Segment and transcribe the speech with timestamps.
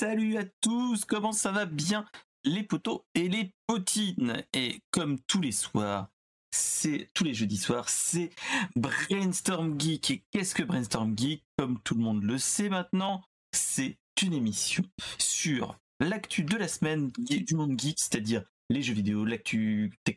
[0.00, 2.06] salut à tous, comment ça va bien
[2.44, 6.08] les potos et les potines Et comme tous les soirs,
[6.50, 8.30] c'est tous les jeudis soirs, c'est
[8.76, 10.10] Brainstorm Geek.
[10.10, 11.44] Et qu'est-ce que Brainstorm Geek?
[11.58, 14.84] Comme tout le monde le sait maintenant, c'est une émission
[15.18, 20.16] sur l'actu de la semaine du monde geek, c'est-à-dire les jeux vidéo, l'actu tech,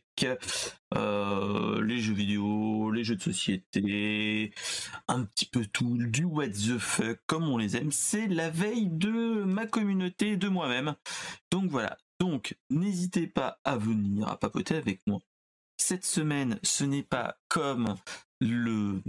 [0.95, 4.53] euh, les jeux vidéo, les jeux de société,
[5.07, 7.91] un petit peu tout, du what the fuck, comme on les aime.
[7.91, 10.95] C'est la veille de ma communauté, de moi-même.
[11.52, 11.97] Donc voilà.
[12.20, 15.20] Donc, n'hésitez pas à venir à papoter avec moi.
[15.77, 17.95] Cette semaine, ce n'est pas comme
[18.39, 19.02] le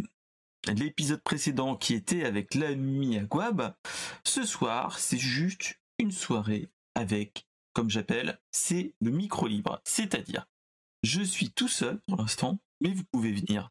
[0.73, 3.75] l'épisode précédent qui était avec l'ami Aguab.
[4.25, 9.81] Ce soir, c'est juste une soirée avec comme j'appelle, c'est le micro libre.
[9.85, 10.47] C'est-à-dire,
[11.03, 13.71] je suis tout seul pour l'instant, mais vous pouvez venir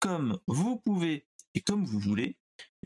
[0.00, 2.36] comme vous pouvez et comme vous voulez.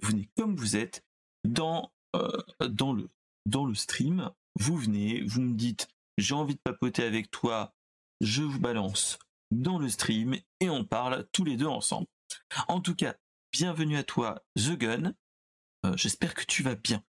[0.00, 1.04] Vous venez comme vous êtes
[1.44, 3.10] dans, euh, dans, le,
[3.46, 4.30] dans le stream.
[4.60, 7.74] Vous venez, vous me dites, j'ai envie de papoter avec toi,
[8.20, 9.18] je vous balance
[9.50, 12.06] dans le stream et on parle tous les deux ensemble.
[12.68, 13.16] En tout cas,
[13.52, 15.14] bienvenue à toi, The Gun.
[15.86, 17.02] Euh, j'espère que tu vas bien.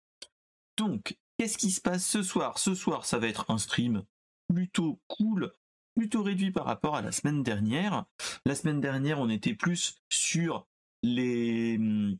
[0.77, 2.57] Donc, Qu'est-ce qui se passe ce soir?
[2.57, 4.03] Ce soir, ça va être un stream
[4.47, 5.53] plutôt cool,
[5.95, 8.05] plutôt réduit par rapport à la semaine dernière.
[8.45, 10.67] La semaine dernière, on était plus sur
[11.03, 12.17] les hmm,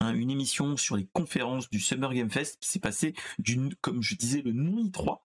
[0.00, 4.14] une émission sur les conférences du Summer Game Fest qui s'est passé d'une, comme je
[4.14, 5.26] disais, le nuit 3.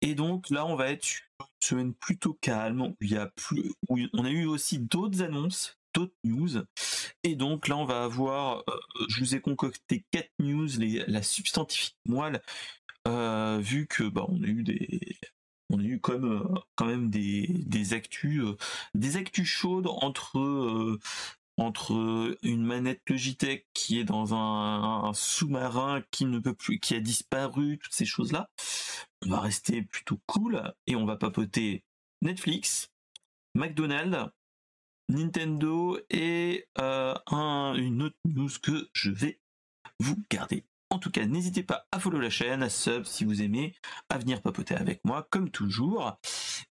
[0.00, 3.72] Et donc là, on va être une semaine plutôt calme où il y a plus,
[3.88, 5.78] où on a eu aussi d'autres annonces
[6.24, 6.64] news.
[7.24, 11.22] Et donc là, on va avoir, euh, je vous ai concocté quatre news, les, la
[11.22, 12.42] substantifique moelle,
[13.08, 15.16] euh, vu que bah, on a eu des,
[15.70, 18.42] on a eu comme euh, quand même des, des actus,
[18.94, 20.98] des actus chaudes entre
[21.58, 27.00] entre une manette Logitech qui est dans un, sous-marin qui ne peut plus, qui a
[27.00, 28.50] disparu, toutes ces choses-là.
[29.24, 31.84] On va rester plutôt cool et on va papoter
[32.22, 32.90] Netflix,
[33.54, 34.30] McDonald's,
[35.12, 39.40] Nintendo et euh, une autre news que je vais
[39.98, 40.64] vous garder.
[40.90, 43.74] En tout cas, n'hésitez pas à follow la chaîne, à sub si vous aimez,
[44.10, 46.18] à venir papoter avec moi comme toujours.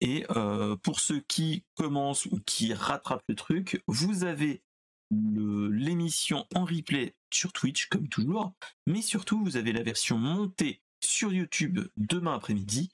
[0.00, 4.62] Et euh, pour ceux qui commencent ou qui rattrapent le truc, vous avez
[5.10, 8.53] l'émission en replay sur Twitch comme toujours,
[8.87, 12.91] mais surtout vous avez la version montée sur YouTube demain après-midi,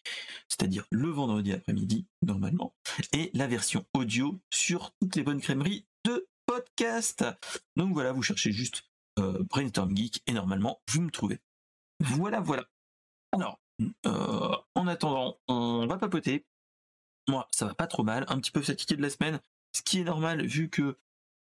[0.48, 2.74] c'est-à-dire le vendredi après-midi normalement,
[3.12, 7.24] et la version audio sur toutes les bonnes crèmeries de podcast.
[7.76, 8.84] Donc voilà, vous cherchez juste
[9.18, 11.40] euh, Brainstorm Geek et normalement vous me trouvez.
[12.00, 12.64] Voilà, voilà.
[13.32, 13.58] Alors,
[14.06, 16.46] euh, en attendant, on va papoter.
[17.28, 19.40] Moi, ça va pas trop mal, un petit peu fatigué de la semaine,
[19.72, 20.98] ce qui est normal vu que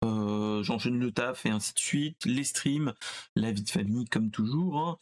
[0.04, 2.94] euh, j'enchaîne le taf et ainsi de suite, les streams,
[3.34, 4.98] la vie de famille comme toujours, hein.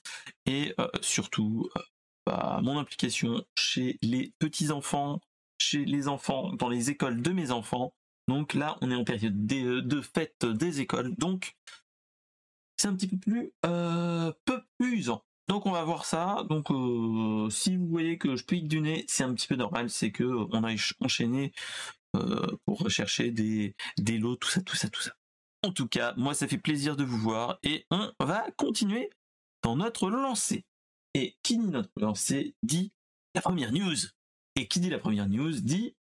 [0.46, 1.80] et euh, surtout euh,
[2.26, 5.20] bah, mon implication chez les petits enfants,
[5.58, 7.94] chez les enfants, dans les écoles de mes enfants.
[8.28, 11.56] Donc là, on est en période de, fête des écoles, donc
[12.76, 15.24] c'est un petit peu plus peu usant.
[15.48, 16.44] Donc on va voir ça.
[16.48, 16.68] Donc
[17.52, 20.24] si vous voyez que je pique du nez, c'est un petit peu normal, c'est que
[20.24, 21.52] on a enchaîné
[22.64, 23.74] pour rechercher des,
[24.18, 25.12] lots, tout ça, tout ça, tout ça.
[25.62, 29.10] En tout cas, moi, ça fait plaisir de vous voir et on va continuer
[29.62, 30.64] dans notre lancée.
[31.14, 32.92] Et qui dit notre lancée dit
[33.34, 33.96] la première news.
[34.56, 35.96] Et qui dit la première news dit,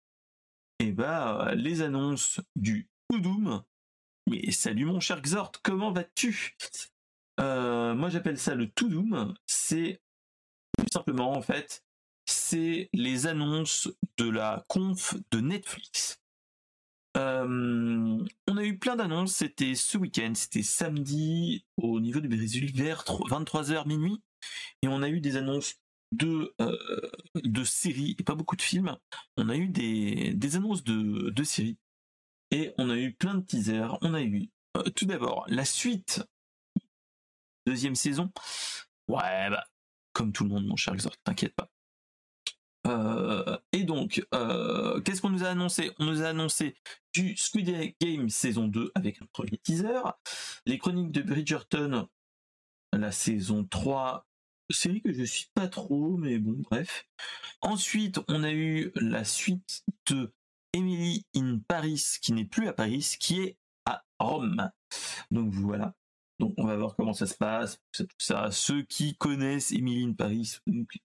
[0.80, 3.62] eh ben, les annonces du Doom.
[4.28, 6.56] Mais salut mon cher Xort, comment vas-tu?
[7.40, 9.34] Euh, Moi j'appelle ça le Doom.
[9.46, 10.00] C'est
[10.78, 11.84] tout simplement en fait
[12.52, 16.20] c'est les annonces de la conf de Netflix.
[17.16, 22.70] Euh, on a eu plein d'annonces, c'était ce week-end, c'était samedi au niveau du Brésil
[22.74, 24.22] vers 23h minuit,
[24.82, 25.80] et on a eu des annonces
[26.10, 27.10] de, euh,
[27.42, 28.98] de séries et pas beaucoup de films.
[29.38, 31.78] On a eu des, annonces de, de séries
[32.50, 33.96] et on a eu plein de teasers.
[34.02, 36.22] On a eu euh, tout d'abord la suite,
[37.66, 38.30] deuxième saison.
[39.08, 39.64] Ouais, bah,
[40.12, 41.70] comme tout le monde, mon cher Exor, t'inquiète pas.
[42.86, 45.92] Euh, et donc, euh, qu'est-ce qu'on nous a annoncé?
[45.98, 46.74] On nous a annoncé
[47.12, 50.02] du Squid Game saison 2 avec un premier teaser,
[50.66, 52.08] les chroniques de Bridgerton,
[52.92, 54.26] la saison 3,
[54.70, 57.06] série que je suis pas trop, mais bon, bref.
[57.60, 60.32] Ensuite, on a eu la suite de
[60.72, 64.70] Emily in Paris, qui n'est plus à Paris, qui est à Rome.
[65.30, 65.94] Donc voilà.
[66.38, 67.80] Donc on va voir comment ça se passe,
[68.18, 68.50] ça.
[68.50, 70.58] Ceux qui connaissent Emily in Paris,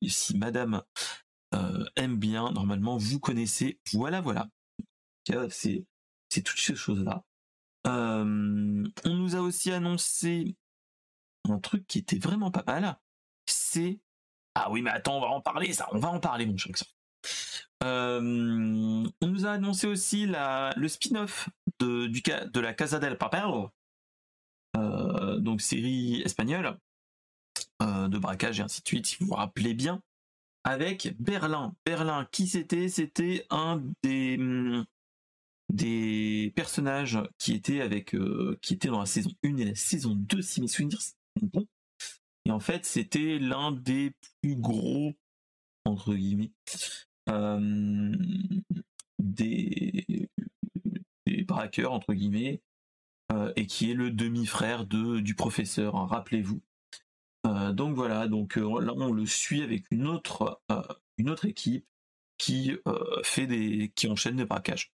[0.07, 0.81] si Madame
[1.53, 3.79] euh, aime bien, normalement, vous connaissez.
[3.93, 4.47] Voilà, voilà.
[5.49, 5.85] C'est
[6.43, 7.23] toutes ces choses-là.
[7.87, 10.55] Euh, on nous a aussi annoncé
[11.49, 12.97] un truc qui était vraiment pas mal.
[13.45, 13.99] C'est
[14.55, 16.73] Ah oui, mais attends, on va en parler, ça, on va en parler, mon cher
[17.83, 18.19] euh,
[19.21, 23.69] on nous a annoncé aussi la, le spin-off de, de la Casa del Papel,
[24.75, 26.77] euh, donc série espagnole
[27.83, 30.01] euh, de braquage et ainsi de suite, si vous vous rappelez bien,
[30.67, 31.73] avec Berlin.
[31.85, 32.89] Berlin, qui c'était?
[32.89, 34.37] C'était un des,
[35.69, 38.15] des personnages qui étaient avec
[38.61, 41.67] qui était dans la saison 1 et la saison 2, si mes souvenirs sont bons.
[42.45, 45.13] Et en fait, c'était l'un des plus gros,
[45.85, 46.51] entre guillemets,
[47.29, 48.15] euh,
[49.19, 50.29] des,
[51.25, 52.61] des braqueurs, entre guillemets,
[53.33, 56.61] euh, et qui est le demi-frère de, du professeur, hein, rappelez-vous.
[57.45, 60.61] Euh, donc voilà, donc là on le suit avec une autre,
[61.25, 61.85] autre équipe
[62.37, 62.71] qui
[63.23, 64.91] fait des, qui enchaîne des braquages.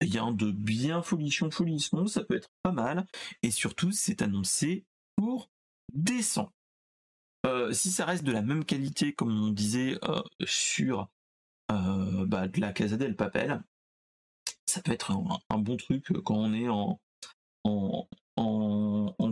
[0.00, 3.06] Rien de bien folichon folisson, ça peut être pas mal,
[3.42, 4.84] et surtout c'est annoncé
[5.16, 5.50] pour.
[7.46, 11.08] Euh, si ça reste de la même qualité, comme on disait euh, sur
[11.70, 13.62] euh, bah, de la Casa del Papel,
[14.66, 17.00] ça peut être un, bon truc quand on est en,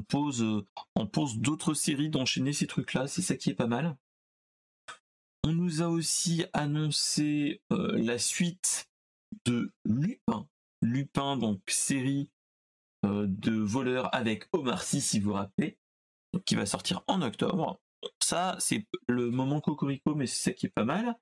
[0.03, 0.65] pause,
[0.95, 3.07] en pause d'autres séries d'enchaîner ces trucs-là.
[3.07, 3.97] C'est ça qui est pas mal.
[5.45, 8.89] On nous a aussi annoncé la suite
[9.45, 10.49] de Lupin.
[10.83, 12.31] Lupin, donc série
[13.05, 15.79] de voleurs avec Omar Sy, si vous vous rappelez,
[16.45, 17.81] qui va sortir en octobre.
[18.21, 21.17] Ça, c'est le moment cocorico, mais c'est ça qui est pas mal.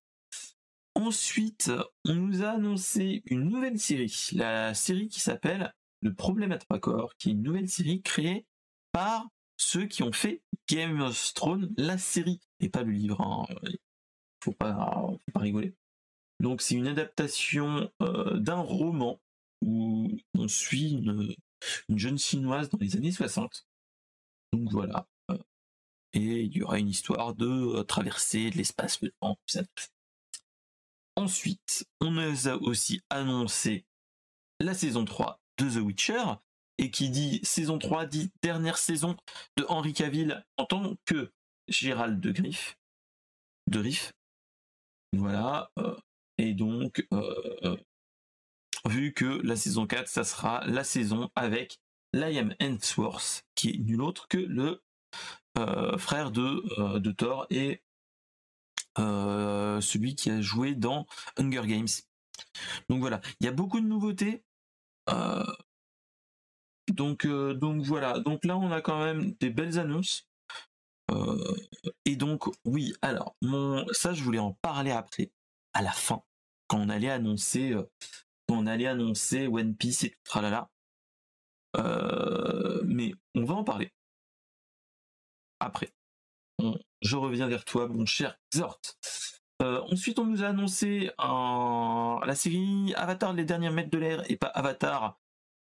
[0.95, 1.71] Ensuite,
[2.05, 5.73] on nous a annoncé une nouvelle série, la série qui s'appelle
[6.03, 8.47] Le problème à trois corps, qui est une nouvelle série créée
[8.93, 13.21] par ceux qui ont fait Game of Thrones, la série, et pas le livre.
[13.21, 13.47] Hein.
[14.43, 15.75] Faut pas, faut pas rigoler.
[16.41, 19.21] Donc c'est une adaptation euh, d'un roman
[19.63, 21.35] où on suit une,
[21.89, 23.67] une, jeune chinoise dans les années 60.
[24.53, 25.07] Donc voilà,
[26.13, 29.01] et il y aura une histoire de euh, traverser de l'espace,
[31.17, 33.85] Ensuite, on nous a aussi annoncé
[34.59, 36.25] la saison 3 de The Witcher,
[36.81, 39.17] et qui dit saison 3 dit dernière saison
[39.57, 41.31] de Henry Cavill en tant que
[41.69, 42.79] Gérald de Griff.
[43.69, 44.13] De Riff.
[45.13, 45.71] Voilà.
[45.79, 45.95] Euh,
[46.39, 47.77] et donc, euh,
[48.89, 51.79] vu que la saison 4, ça sera la saison avec
[52.15, 54.83] Liam Hemsworth, qui est nul autre que le
[55.59, 57.83] euh, frère de, euh, Thor et
[58.99, 61.07] euh, celui qui a joué dans
[61.37, 61.89] Hunger Games.
[62.89, 64.43] Donc voilà, il y a beaucoup de nouveautés.
[67.01, 70.29] Donc, donc voilà, donc là on a quand même des belles annonces.
[72.05, 75.31] et donc oui, alors mon, ça je voulais en parler après,
[75.73, 76.23] à la fin,
[76.69, 77.75] quand on allait annoncer,
[78.47, 80.69] quand on allait annoncer One Piece et tout tralala.
[82.85, 83.91] mais on va en parler
[85.59, 85.93] après.
[87.01, 88.39] je reviens vers toi, mon cher.
[89.63, 94.37] Euh, ensuite, on nous a annoncé la série Avatar, les derniers maîtres de l'air, et
[94.37, 95.20] pas Avatar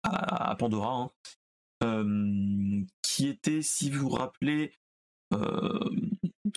[0.06, 1.11] à, Pandora,
[1.82, 2.85] hein.
[3.03, 4.73] qui était, si vous vous rappelez,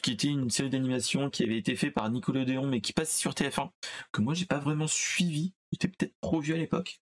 [0.02, 3.34] qui était une série d'animation qui avait été faite par Nickelodeon, mais qui passe sur
[3.34, 3.70] TF1,
[4.12, 7.02] que moi j'ai pas vraiment suivi, j'étais peut-être trop vieux à l'époque.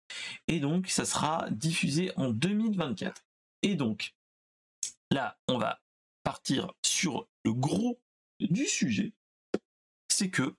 [0.48, 3.24] Et donc, ça sera diffusé en 2024.
[3.62, 4.14] Et donc,
[5.10, 5.80] là, on va
[6.22, 8.00] partir sur le gros
[8.40, 9.12] du sujet,
[10.08, 10.54] c'est que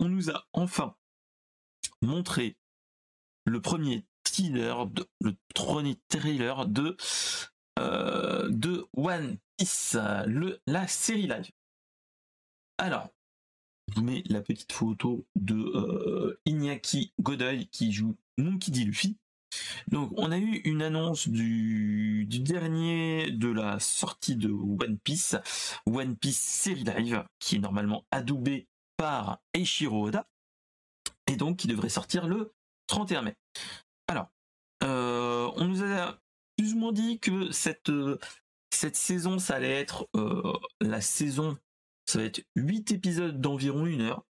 [0.00, 0.96] on nous a enfin
[2.02, 2.56] montré
[3.44, 5.36] le premier trailer de, le
[6.08, 6.96] trailer de
[7.78, 11.50] euh, de One Piece, le, la série live.
[12.78, 13.08] Alors,
[13.88, 18.84] je vous mets la petite photo de euh, Iñaki Godoy qui joue Monkey D.
[18.84, 19.16] Luffy.
[19.88, 25.36] Donc on a eu une annonce du, dernier de la sortie de One Piece,
[25.86, 30.26] One Piece Série Live, qui est normalement adoubé par Eiichiro Oda,
[31.28, 32.52] et donc qui devrait sortir le
[32.88, 33.36] 31 mai.
[34.08, 34.30] Alors,
[34.82, 36.18] euh, on nous a
[36.56, 37.90] plus ou moins dit que cette,
[38.70, 41.56] cette saison, ça allait être euh, la saison,
[42.06, 44.24] ça va être 8 épisodes d'environ une heure,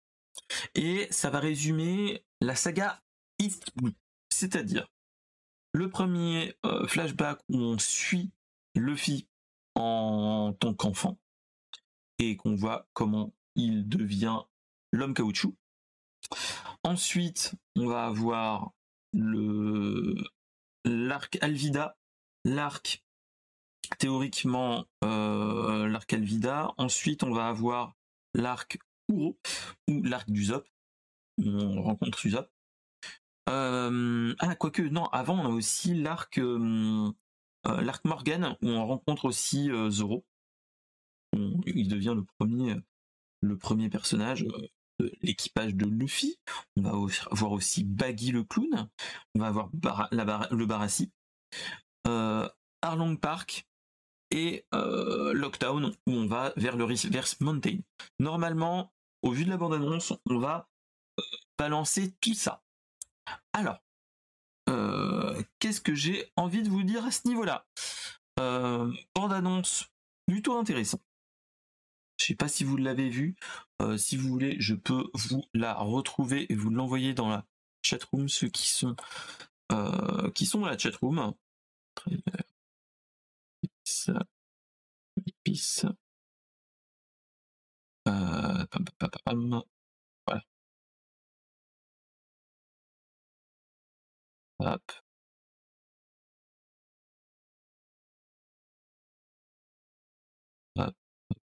[0.75, 3.03] et ça va résumer la saga
[3.39, 3.95] East Blue.
[4.31, 4.89] C'est-à-dire
[5.73, 8.31] le premier euh, flashback où on suit
[8.75, 9.27] Luffy
[9.75, 11.19] en tant qu'enfant
[12.19, 14.41] et qu'on voit comment il devient
[14.93, 15.57] l'homme caoutchouc.
[16.85, 18.73] Ensuite, on va avoir
[20.85, 21.97] l'arc Alvida,
[22.45, 23.05] l'arc
[23.99, 26.75] théoriquement euh, l'arc Alvida.
[26.79, 27.95] Ensuite, on va avoir
[28.35, 28.79] l'arc
[29.09, 29.39] Uro
[29.89, 30.67] ou l'arc d'Usopp.
[31.45, 32.51] On rencontre Usopp.
[33.49, 37.11] Euh, ah, quoique, non, avant, on a aussi l'arc euh,
[37.67, 40.25] euh, l'arc Morgan, où on rencontre aussi Zoro.
[41.67, 42.77] il devient le premier,
[43.41, 44.47] le premier personnage
[45.23, 46.39] l'équipage de Luffy.
[46.77, 46.93] On va
[47.31, 48.89] voir aussi Baggy le clown.
[49.35, 49.71] On va avoir
[50.11, 51.11] le Barassi.
[52.83, 53.67] Arlong Park
[54.31, 57.79] et Lockdown où on va vers le Reverse Mountain.
[58.19, 58.93] Normalement,
[59.23, 60.69] au vu de la bande-annonce, on va
[61.59, 62.63] balancer tout ça.
[63.53, 63.79] Alors,
[65.59, 67.67] qu'est-ce que j'ai envie de vous dire à ce niveau-là?
[69.15, 69.87] Bande-annonce
[70.27, 71.01] plutôt intéressant.
[72.19, 73.37] Je sais pas si vous l'avez vu.
[73.97, 77.45] Si vous voulez, je peux vous la retrouver et vous l'envoyer dans la
[77.83, 78.97] chatroom, ceux qui sont
[80.35, 81.35] qui sont dans la chatroom.
[85.27, 85.87] Épice.
[88.09, 88.67] Euh,
[94.59, 94.79] voilà.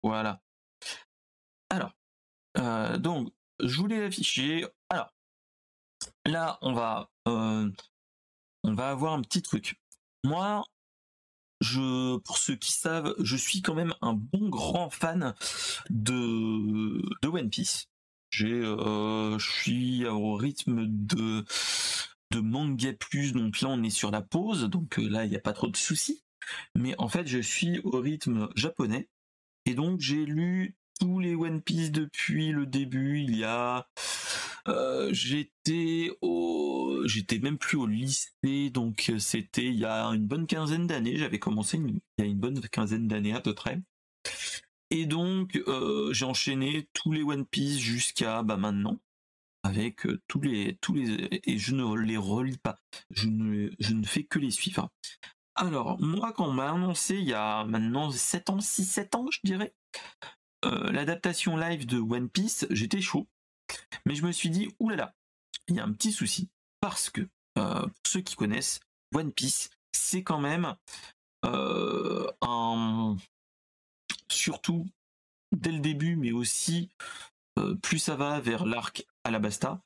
[0.03, 0.41] Voilà.
[2.57, 4.65] Euh, donc, je voulais afficher.
[4.89, 5.13] Alors,
[6.25, 7.69] là, on va, euh,
[8.63, 9.79] on va avoir un petit truc.
[10.23, 10.63] Moi,
[11.61, 15.33] je, pour ceux qui savent, je suis quand même un bon grand fan
[15.89, 17.89] de, de One Piece.
[18.31, 21.45] J'ai, euh, je suis au rythme de,
[22.31, 25.41] de manga plus, donc là on est sur la pause, donc là il n'y a
[25.41, 26.23] pas trop de soucis.
[26.75, 29.09] Mais en fait, je suis au rythme japonais.
[29.65, 33.19] Et donc j'ai lu tous les One Piece depuis le début.
[33.21, 33.87] Il y a,
[34.67, 40.27] euh, j'étais au, j'étais même plus au lycée, donc euh, c'était il y a une
[40.27, 41.17] bonne quinzaine d'années.
[41.17, 43.81] J'avais commencé il y a une bonne quinzaine d'années à peu près.
[44.91, 48.99] Et donc euh, j'ai enchaîné tous les One Piece jusqu'à bah, maintenant
[49.63, 52.79] avec tous les tous les et je ne les relis pas.
[53.11, 54.89] Je ne je ne fais que les suivre.
[55.55, 59.39] Alors, moi, quand on m'a annoncé il y a maintenant 7 ans, 6-7 ans, je
[59.45, 59.73] dirais,
[60.65, 63.27] euh, l'adaptation live de One Piece, j'étais chaud.
[64.05, 65.15] Mais je me suis dit, oulala,
[65.67, 66.49] il y a un petit souci.
[66.79, 67.21] Parce que,
[67.57, 68.79] euh, pour ceux qui connaissent,
[69.13, 70.75] One Piece, c'est quand même
[71.45, 73.15] euh, un.
[74.29, 74.87] Surtout
[75.51, 76.89] dès le début, mais aussi
[77.81, 79.81] plus ça va vers l'arc Alabasta,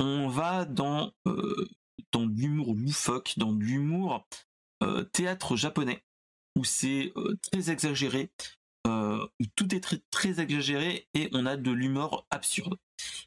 [0.00, 1.12] on va dans,
[2.10, 4.26] dans l'humour loufoque, dans l'humour
[5.12, 6.02] théâtre japonais,
[6.56, 7.12] où c'est
[7.52, 8.32] très exagéré,
[8.86, 12.76] euh, où tout est très, exagéré et on a de l'humour absurde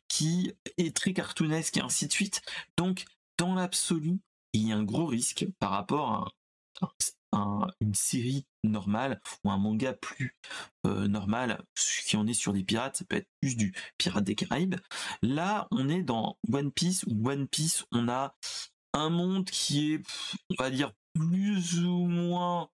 [0.07, 2.41] qui est très cartoonesque et ainsi de suite.
[2.77, 3.05] Donc,
[3.37, 4.19] dans l'absolu,
[4.53, 6.33] il y a un gros risque par rapport
[6.81, 10.35] à, une série normale ou un manga plus
[10.85, 11.63] euh, normal,
[12.05, 14.75] qui en est sur des pirates, ça peut être plus du Pirate des Caraïbes.
[15.21, 18.35] Là, on est dans One Piece, où One Piece, on a
[18.93, 20.01] un monde qui est,
[20.49, 22.69] on va dire, plus ou moins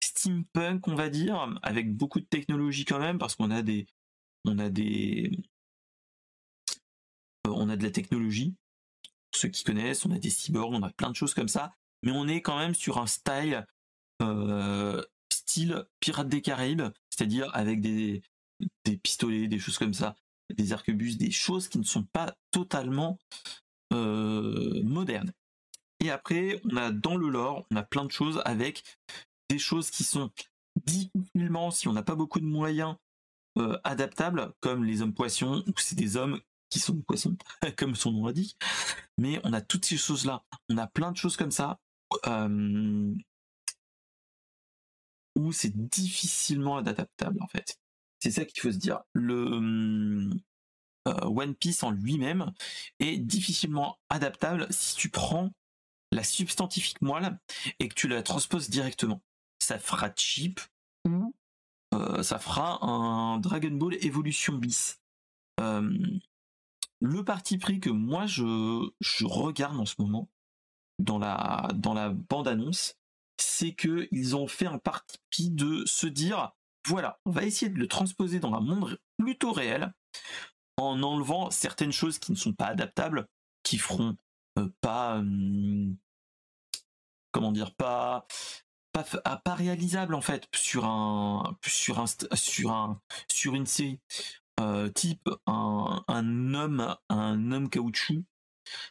[0.00, 3.86] steampunk, on va dire, avec beaucoup de technologie quand même, parce qu'on a des,
[4.44, 5.30] on a des,
[7.46, 8.54] euh, on a de la technologie.
[9.34, 12.12] ceux qui connaissent, on a des cyborgs, on a plein de choses comme ça, mais
[12.12, 13.66] on est quand même sur un style,
[14.20, 18.22] euh, style Pirates des Caraïbes, c'est-à-dire avec des,
[18.84, 20.16] des pistolets, des choses comme ça,
[20.50, 23.18] des arquebuses, des choses qui ne sont pas totalement
[23.92, 25.32] euh, modernes.
[26.00, 28.82] Et après, on a dans le lore, on a plein de choses avec
[29.52, 30.30] des choses qui sont
[30.84, 32.96] difficilement, si on n'a pas beaucoup de moyens,
[33.58, 36.40] euh, adaptables, comme les hommes poissons, ou c'est des hommes
[36.70, 37.36] qui sont poissons,
[37.76, 38.56] comme son nom l'indique.
[39.18, 40.42] Mais on a toutes ces choses-là.
[40.70, 41.78] On a plein de choses comme ça.
[42.26, 43.14] Euh,
[45.34, 47.78] où c'est difficilement adaptable en fait.
[48.20, 49.00] C'est ça qu'il faut se dire.
[49.14, 50.30] Le
[51.08, 52.52] euh, One Piece en lui-même
[53.00, 55.50] est difficilement adaptable si tu prends
[56.10, 57.38] la substantifique moelle
[57.80, 59.22] et que tu la transposes directement
[59.72, 60.60] ça fera cheap
[61.06, 61.34] ou
[61.94, 65.00] euh, ça fera un Dragon Ball Evolution bis.
[65.60, 65.90] Euh,
[67.00, 70.28] le parti pris que moi je, je regarde en ce moment
[70.98, 72.96] dans la, dans la bande-annonce,
[73.38, 76.52] c'est que ils ont fait un parti pris de se dire
[76.86, 79.94] voilà, on va essayer de le transposer dans un monde plutôt réel
[80.76, 83.26] en enlevant certaines choses qui ne sont pas adaptables,
[83.62, 84.16] qui feront
[84.58, 85.22] euh, pas
[87.32, 88.26] comment dire pas
[88.92, 93.98] pas, ah, pas réalisable en fait sur un sur un sur un sur une série.
[94.60, 96.04] Euh, type un,
[96.54, 98.22] homme un homme caoutchouc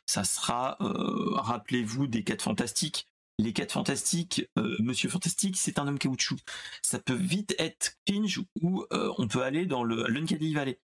[0.08, 3.08] ça sera euh, rappelez-vous des quatre fantastiques.
[3.38, 6.39] Les quatre fantastiques euh, monsieur fantastique c'est un homme caoutchouc.
[6.81, 10.79] Ça peut vite être cringe ou on peut aller dans le l'Uncanny Valley.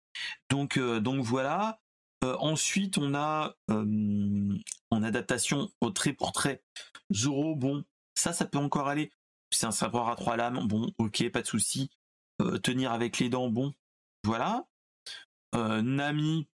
[0.50, 1.80] Donc donc voilà.
[2.22, 6.62] Ensuite on a en adaptation au trait pour trait
[7.12, 7.84] Zoro bon
[8.32, 9.10] ça, peut encore aller.
[9.50, 11.90] C'est un savoir à trois lames, bon, ok, pas de souci.
[12.40, 13.74] Euh, tenir avec les dents, bon,
[14.24, 14.66] voilà.
[15.54, 16.48] Nami,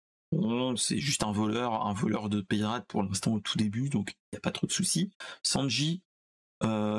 [0.76, 4.36] c'est juste un voleur, un voleur de pirates pour l'instant au tout début, donc il
[4.36, 5.12] n'y a pas trop de soucis.
[5.44, 6.02] Sanji,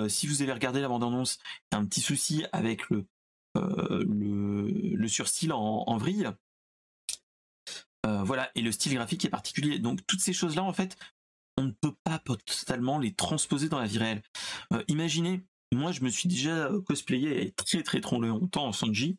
[0.08, 1.38] si vous avez regardé la bande-annonce,
[1.72, 3.04] un petit souci avec le,
[3.56, 6.28] le, surstyle en, en vrille.
[8.04, 9.80] voilà, et le style graphique est particulier.
[9.80, 10.96] Donc toutes ces choses-là, en fait,
[11.58, 14.22] on ne peut pas totalement les transposer dans la vie réelle.
[14.86, 19.18] imaginez, moi je me suis déjà cosplayé très très trop longtemps en Sanji.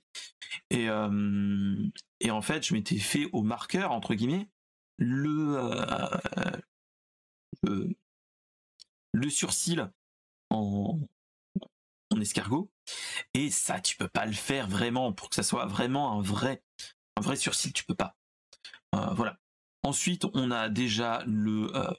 [0.70, 0.88] Et
[2.22, 4.50] et en fait je m'étais fait au marqueur entre guillemets
[9.14, 9.92] le surcil
[10.50, 11.00] en
[12.20, 12.72] escargot.
[13.34, 15.14] Et ça tu peux pas le faire vraiment.
[15.14, 16.64] Pour que ça soit vraiment un vrai
[17.18, 18.16] un vrai surcil tu peux pas.
[18.96, 19.38] Euh, voilà.
[19.84, 21.92] Ensuite on a déjà le euh,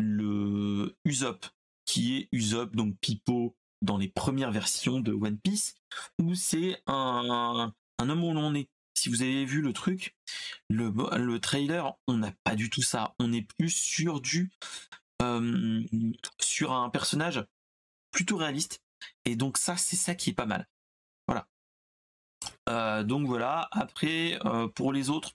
[0.00, 1.46] le Usopp
[1.86, 5.74] qui est Usopp, donc Pipo, dans les premières versions de One Piece,
[6.20, 8.68] où c'est un, un homme où l'on est.
[8.94, 10.14] Si vous avez vu le truc,
[10.68, 13.14] le, le trailer, on n'a pas du tout ça.
[13.18, 14.50] On est plus sur du
[15.22, 15.82] euh,
[16.38, 17.44] sur un personnage
[18.10, 18.82] plutôt réaliste.
[19.24, 20.68] Et donc ça, c'est ça qui est pas mal.
[21.26, 21.48] Voilà.
[22.68, 23.68] Euh, donc voilà.
[23.72, 25.32] Après, euh, pour les autres,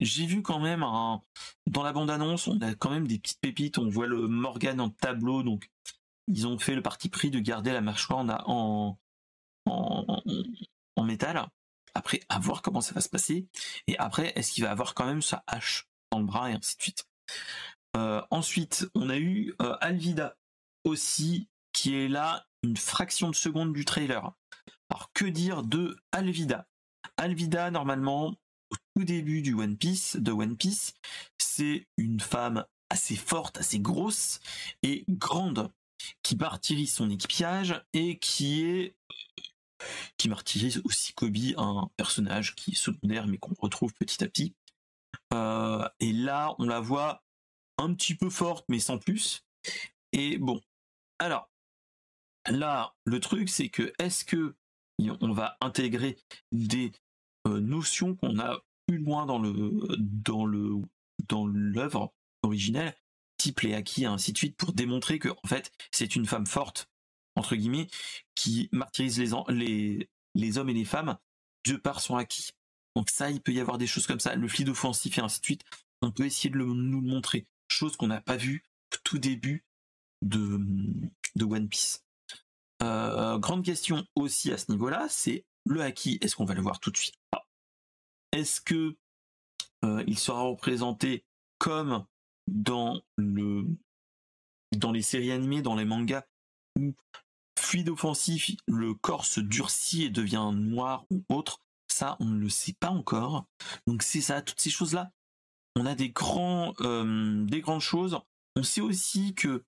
[0.00, 3.78] j'ai vu quand même dans la bande-annonce, on a quand même des petites pépites.
[3.78, 5.70] On voit le Morgan en tableau, donc
[6.28, 8.98] ils ont fait le parti pris de garder la mâchoire en,
[9.66, 11.46] en, métal.
[11.94, 13.48] Après, à voir comment ça va se passer.
[13.86, 16.76] Et après, est-ce qu'il va avoir quand même sa hache dans le bras et ainsi
[16.76, 17.04] de suite.
[17.96, 20.36] Euh, ensuite, on a eu euh, Alvida
[20.84, 24.32] aussi, qui est là une fraction de seconde du trailer.
[24.90, 26.66] Alors, que dire de Alvida?
[27.16, 28.34] Alvida, normalement,
[28.70, 30.94] au tout début du One Piece, de One Piece,
[31.38, 34.40] c'est une femme assez forte, assez grosse
[34.82, 35.70] et grande,
[36.22, 38.96] qui martyrise son équipage et qui est
[40.16, 44.54] qui martyrise aussi Kobe, un personnage qui est secondaire mais qu'on retrouve petit à petit.
[45.32, 47.22] Euh, et là, on la voit
[47.78, 49.44] un petit peu forte mais sans plus.
[50.12, 50.60] Et bon,
[51.18, 51.48] alors
[52.48, 54.56] là, le truc c'est que est-ce que
[55.20, 56.16] on va intégrer
[56.50, 56.90] des
[57.48, 60.76] euh, notions qu'on a plus loin dans le dans le
[61.28, 62.94] dans l'œuvre originelle,
[63.36, 66.88] type les acquis ainsi de suite, pour démontrer que en fait c'est une femme forte
[67.36, 67.88] entre guillemets
[68.34, 71.18] qui martyrise les, les les hommes et les femmes
[71.66, 72.50] de par son acquis.
[72.96, 75.40] Donc ça, il peut y avoir des choses comme ça, le fleet offensif et ainsi
[75.40, 75.64] de suite.
[76.02, 78.64] On peut essayer de nous le montrer, chose qu'on n'a pas vue
[79.04, 79.64] tout début
[80.22, 80.60] de,
[81.36, 82.04] de One Piece.
[82.82, 86.18] Euh, grande question aussi à ce niveau-là, c'est le acquis.
[86.20, 87.14] Est-ce qu'on va le voir tout de suite
[88.32, 88.96] est-ce que
[89.84, 91.24] euh, il sera représenté
[91.58, 92.06] comme
[92.46, 93.64] dans le
[94.76, 96.24] dans les séries animées, dans les mangas,
[96.78, 96.94] où
[97.58, 102.48] fluide offensif, le corps se durcit et devient noir ou autre, ça on ne le
[102.48, 103.46] sait pas encore.
[103.86, 105.10] Donc c'est ça, toutes ces choses-là.
[105.74, 108.18] On a des grands euh, des grandes choses.
[108.56, 109.64] On sait aussi que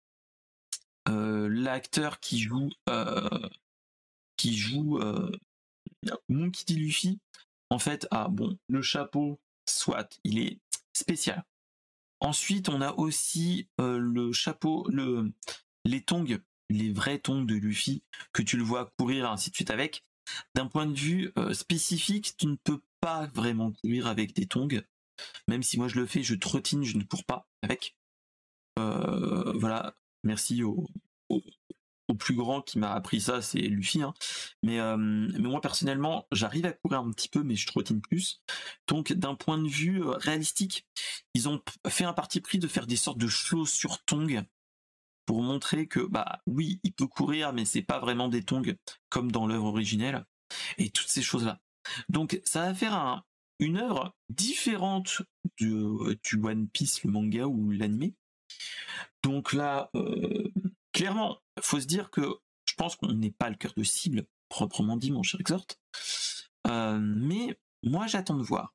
[1.09, 2.71] euh, l'acteur qui joue
[4.37, 4.99] qui joue
[6.29, 6.75] Monkey D.
[6.75, 7.21] Luffy
[7.71, 10.61] en fait, ah bon, le chapeau, soit, il est
[10.93, 11.45] spécial.
[12.21, 15.33] Ensuite, on a aussi euh, le chapeau, le,
[15.85, 16.27] les tongs,
[16.69, 20.05] les vrais tongs de Luffy, que tu le vois courir, ainsi de suite avec.
[20.55, 24.83] D'un point de vue euh, spécifique, tu ne peux pas vraiment courir avec des tongs.
[25.49, 27.97] Même si moi je le fais, je trottine, je ne cours pas avec.
[28.79, 30.89] Euh, voilà, merci aux,
[32.15, 34.03] plus grand qui m'a appris ça, c'est Luffy.
[34.03, 34.15] Hein.
[34.63, 38.43] Mais, euh, mais moi personnellement, j'arrive à courir un petit peu, mais je trottine plus.
[38.89, 40.87] Donc d'un point de vue euh, réalistique,
[41.35, 44.45] ils ont fait un parti pris de faire des sortes de choses sur Tong
[45.27, 48.75] pour montrer que bah oui, il peut courir, mais c'est pas vraiment des tongs
[49.11, 50.25] comme dans l'œuvre originelle
[50.79, 51.61] et toutes ces choses là.
[52.09, 53.23] Donc ça va faire un,
[53.61, 55.23] une œuvre différente
[55.59, 55.73] du,
[56.25, 58.13] du One Piece, le manga ou l'anime.
[59.23, 60.51] Donc là, euh,
[60.93, 62.23] clairement, faut se dire que
[62.67, 65.67] je pense qu'on n'est pas le cœur de cible, proprement dit, mon cher Exhort.
[66.67, 68.75] Euh, mais moi, j'attends de voir.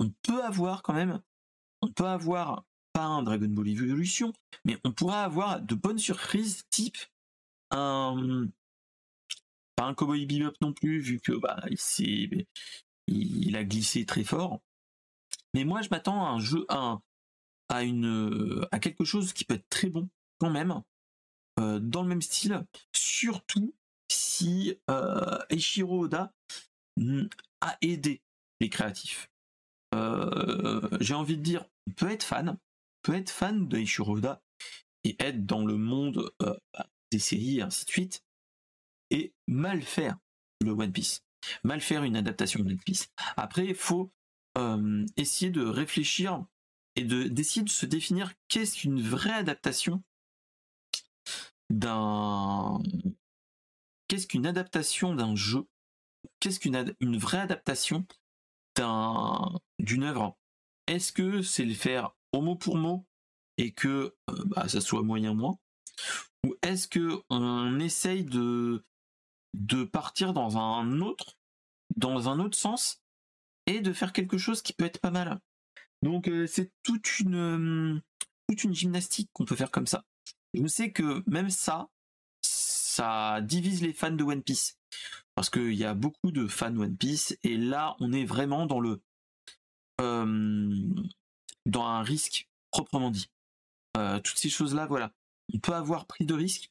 [0.00, 1.22] On peut avoir quand même,
[1.82, 4.32] on peut avoir pas un Dragon Ball Evolution,
[4.64, 6.98] mais on pourra avoir de bonnes surprises, type
[7.70, 8.46] un
[9.76, 11.64] pas un Cowboy Bebop non plus, vu que bah
[13.06, 14.60] il, a glissé très fort.
[15.52, 17.00] Mais moi, je m'attends à un jeu, à,
[17.68, 20.82] à quelque chose qui peut être très bon quand même,
[21.56, 23.74] dans le même style, surtout
[24.10, 26.32] si euh, Eiichiro Oda
[27.60, 28.22] a aidé
[28.60, 29.30] les créatifs.
[29.94, 32.58] Euh, j'ai envie de dire, on peut être fan,
[33.02, 34.42] peut être fan de Oda
[35.04, 36.32] et être dans le monde
[37.12, 38.24] des séries ainsi de suite,
[39.10, 40.18] et mal faire
[40.60, 41.22] le One Piece.
[41.62, 43.08] mal faire une adaptation de One Piece.
[43.36, 44.10] Après, il faut
[44.58, 46.44] euh, essayer de réfléchir
[46.96, 50.02] et de d'essayer de se définir qu'est-ce qu'une vraie adaptation
[51.74, 52.80] d'un
[54.08, 55.66] qu'est-ce qu'une adaptation d'un jeu?
[56.40, 58.06] Qu'est-ce qu'une une vraie adaptation
[58.76, 60.38] d'un d'une œuvre?
[60.86, 63.06] Est-ce que c'est le faire au mot pour mot
[63.58, 65.58] et que euh, bah, ça soit moyen moins?
[66.46, 68.82] Ou est-ce que on essaye de
[69.84, 71.36] partir dans un autre
[71.96, 73.02] dans un autre sens
[73.66, 75.40] et de faire quelque chose qui peut être pas mal?
[76.02, 78.02] Donc euh, c'est toute une
[78.48, 80.04] toute une gymnastique qu'on peut faire comme ça
[80.54, 81.88] je sais que même ça
[82.42, 84.78] ça divise les fans de One Piece
[85.34, 88.80] parce qu'il y a beaucoup de fans One Piece et là on est vraiment dans
[88.80, 89.02] le
[90.00, 90.94] euh,
[91.66, 93.30] dans un risque proprement dit.
[93.96, 95.12] Euh, toutes ces choses-là, voilà.
[95.52, 96.70] On peut avoir pris de risques,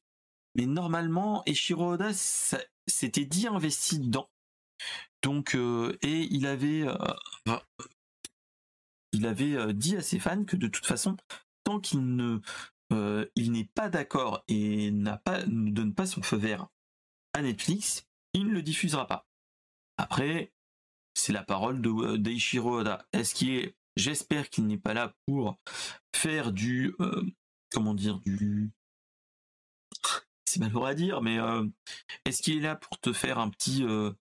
[0.56, 4.30] mais normalement, Eshiro Oda s'était dit investi dedans.
[5.22, 6.86] Donc, euh, et il avait,
[9.14, 11.16] il avait dit à ses fans que de toute façon,
[11.64, 12.40] tant qu'il ne,
[13.36, 16.68] il n'est pas d'accord et n'a pas, ne donne pas son feu vert
[17.34, 19.28] à Netflix, il ne le diffusera pas.
[19.98, 20.54] Après,
[21.14, 23.06] c'est la parole de d'Eichiro Oda.
[23.14, 25.60] Est-ce qu'il est J'espère qu'il n'est pas là pour
[26.16, 27.24] faire du euh,
[27.72, 28.72] comment dire du
[30.46, 31.68] c'est malheureux à dire, mais euh,
[32.26, 34.12] est-ce qu'il est là pour te faire un petit euh,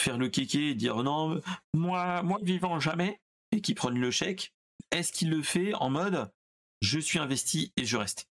[0.00, 1.40] faire le kéké et dire non
[1.74, 3.20] moi moi vivant jamais
[3.52, 4.54] et qu'il prenne le chèque
[4.90, 6.30] Est-ce qu'il le fait en mode
[6.80, 8.28] je suis investi et je reste.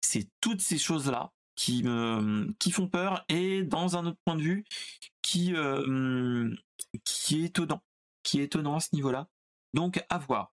[0.00, 4.42] C'est toutes ces choses là qui me font peur et dans un autre point de
[4.42, 4.64] vue
[5.22, 6.54] qui euh,
[7.04, 7.82] qui est étonnant
[8.22, 9.28] qui est étonnant à ce niveau-là.
[9.72, 10.52] Donc à voir.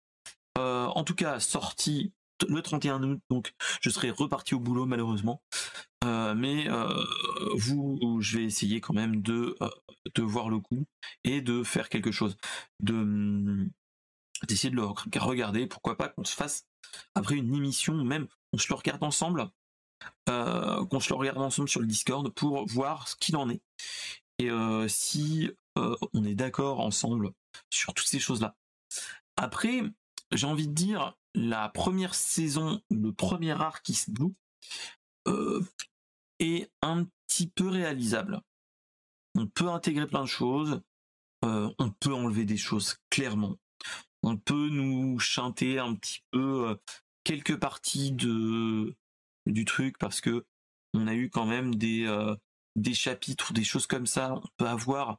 [0.58, 2.12] Euh, en tout cas sorti
[2.48, 5.42] le 31 août donc je serai reparti au boulot malheureusement.
[6.04, 6.68] Euh, mais
[7.54, 9.56] vous je vais essayer quand même de
[10.14, 10.84] de voir le coup
[11.24, 12.36] et de faire quelque chose.
[12.80, 13.68] De
[14.46, 16.66] d'essayer de le regarder pourquoi pas qu'on se fasse
[17.14, 19.50] après une émission même on se le regarde ensemble
[20.28, 23.60] euh, qu'on se le regarde ensemble sur le Discord pour voir ce qu'il en est
[24.38, 27.30] et euh, si euh, on est d'accord ensemble
[27.68, 28.56] sur toutes ces choses-là.
[29.36, 29.82] Après,
[30.32, 34.34] j'ai envie de dire, la première saison, le premier arc qui se Blue
[36.38, 38.40] est un petit peu réalisable.
[39.36, 40.80] On peut intégrer plein de choses,
[41.42, 43.56] on peut enlever des choses clairement.
[44.24, 46.76] On peut nous chanter un petit peu
[47.24, 48.94] quelques parties de
[49.46, 50.46] du truc parce que
[50.94, 52.34] on a eu quand même des euh,
[52.76, 54.34] des chapitres des choses comme ça.
[54.34, 55.18] On peut avoir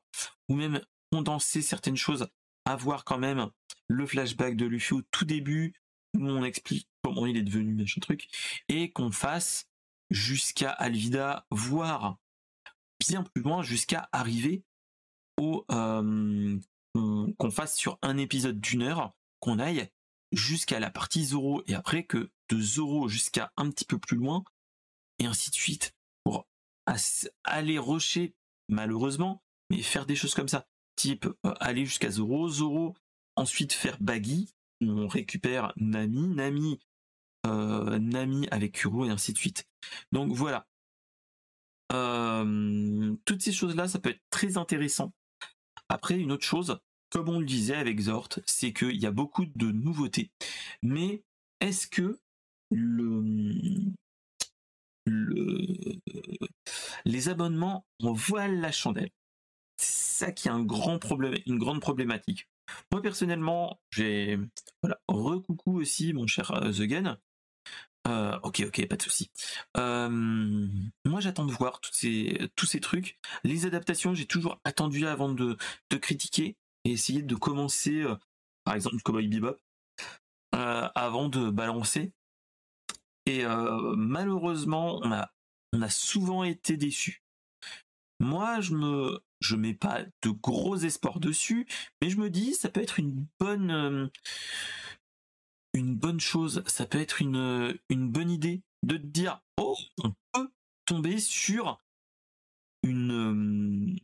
[0.50, 2.28] ou même condenser certaines choses,
[2.65, 3.50] avoir quand même
[3.88, 5.74] le flashback de Luffy au tout début
[6.15, 8.28] où on explique comment il est devenu machin truc
[8.70, 9.68] et qu'on fasse
[10.10, 12.18] jusqu'à Alvida, voire
[13.00, 14.63] bien plus loin jusqu'à arriver
[15.38, 16.58] au euh,
[16.95, 19.89] qu'on fasse sur un épisode d'une heure, qu'on aille
[20.31, 24.43] jusqu'à la partie Zoro et après que de Zoro jusqu'à un petit peu plus loin
[25.19, 26.47] et ainsi de suite pour
[27.43, 28.36] aller rusher
[28.69, 30.67] malheureusement mais faire des choses comme ça.
[30.95, 32.95] Type euh, aller jusqu'à Zoro Zoro
[33.36, 34.49] ensuite faire Baggy
[34.81, 36.79] on récupère Nami Nami
[37.45, 39.67] euh, Nami avec Kuro et ainsi de suite.
[40.12, 40.67] Donc voilà.
[41.91, 45.13] Euh, toutes ces choses là ça peut être très intéressant
[45.89, 49.45] après une autre chose comme on le disait avec Zort, c'est qu'il y a beaucoup
[49.45, 50.32] de nouveautés.
[50.82, 51.24] Mais
[51.62, 52.19] est-ce que
[52.71, 53.24] le,
[57.06, 59.12] les abonnements en voilent la chandelle?
[59.78, 62.50] C'est ça qui est un grand problème, une grande problématique.
[62.91, 64.38] Moi personnellement, j'ai
[64.82, 66.82] voilà, recoucou aussi mon cher euh, The
[68.08, 69.32] euh, ok, ok, pas de souci.
[69.78, 73.18] Euh, moi, j'attends de voir tous ces, trucs.
[73.44, 75.58] Les adaptations, j'ai toujours attendu avant de,
[76.02, 78.15] critiquer et essayer de commencer, euh,
[78.63, 79.58] par exemple, Cowboy Bebop,
[80.52, 82.12] avant de balancer.
[83.26, 83.44] Et
[83.98, 85.32] malheureusement, on a,
[85.74, 87.24] on a souvent été déçus.
[88.22, 91.68] Moi, je me, je mets pas de gros espoirs dessus,
[92.02, 94.10] mais je me dis, ça peut être une bonne,
[95.76, 96.64] une bonne chose.
[96.68, 100.52] Ça peut être une, une bonne idée de dire, oh, on peut
[100.86, 101.80] tomber sur
[102.84, 104.00] une,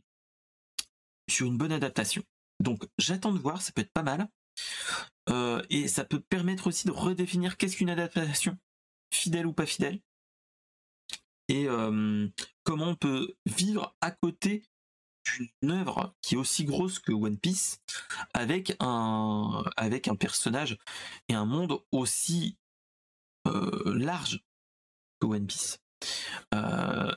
[1.28, 2.22] sur une bonne adaptation.
[2.60, 4.28] Donc j'attends de voir, ça peut être pas mal.
[5.28, 8.58] Euh, et ça peut permettre aussi de redéfinir qu'est-ce qu'une adaptation,
[9.12, 10.00] fidèle ou pas fidèle.
[11.48, 12.28] Et euh,
[12.64, 14.62] comment on peut vivre à côté
[15.24, 17.80] d'une œuvre qui est aussi grosse que One Piece,
[18.34, 19.64] avec un,
[20.18, 20.78] personnage
[21.28, 22.56] et un monde aussi
[23.46, 24.44] euh, large
[25.20, 25.80] que One Piece.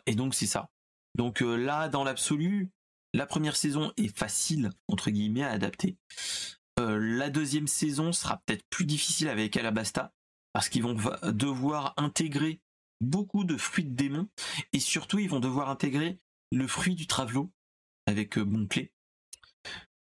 [0.05, 0.69] et donc c'est ça.
[1.15, 2.71] Donc là, dans l'absolu,
[3.13, 5.97] la première saison est facile entre guillemets à adapter.
[6.77, 10.13] la deuxième saison sera peut-être plus difficile avec Alabasta
[10.53, 10.95] parce qu'ils vont
[11.31, 12.61] devoir intégrer
[13.01, 14.29] beaucoup de fruits de démons
[14.73, 16.19] et surtout ils vont devoir intégrer
[16.51, 17.51] le fruit du travelo
[18.07, 18.91] avec Bonclé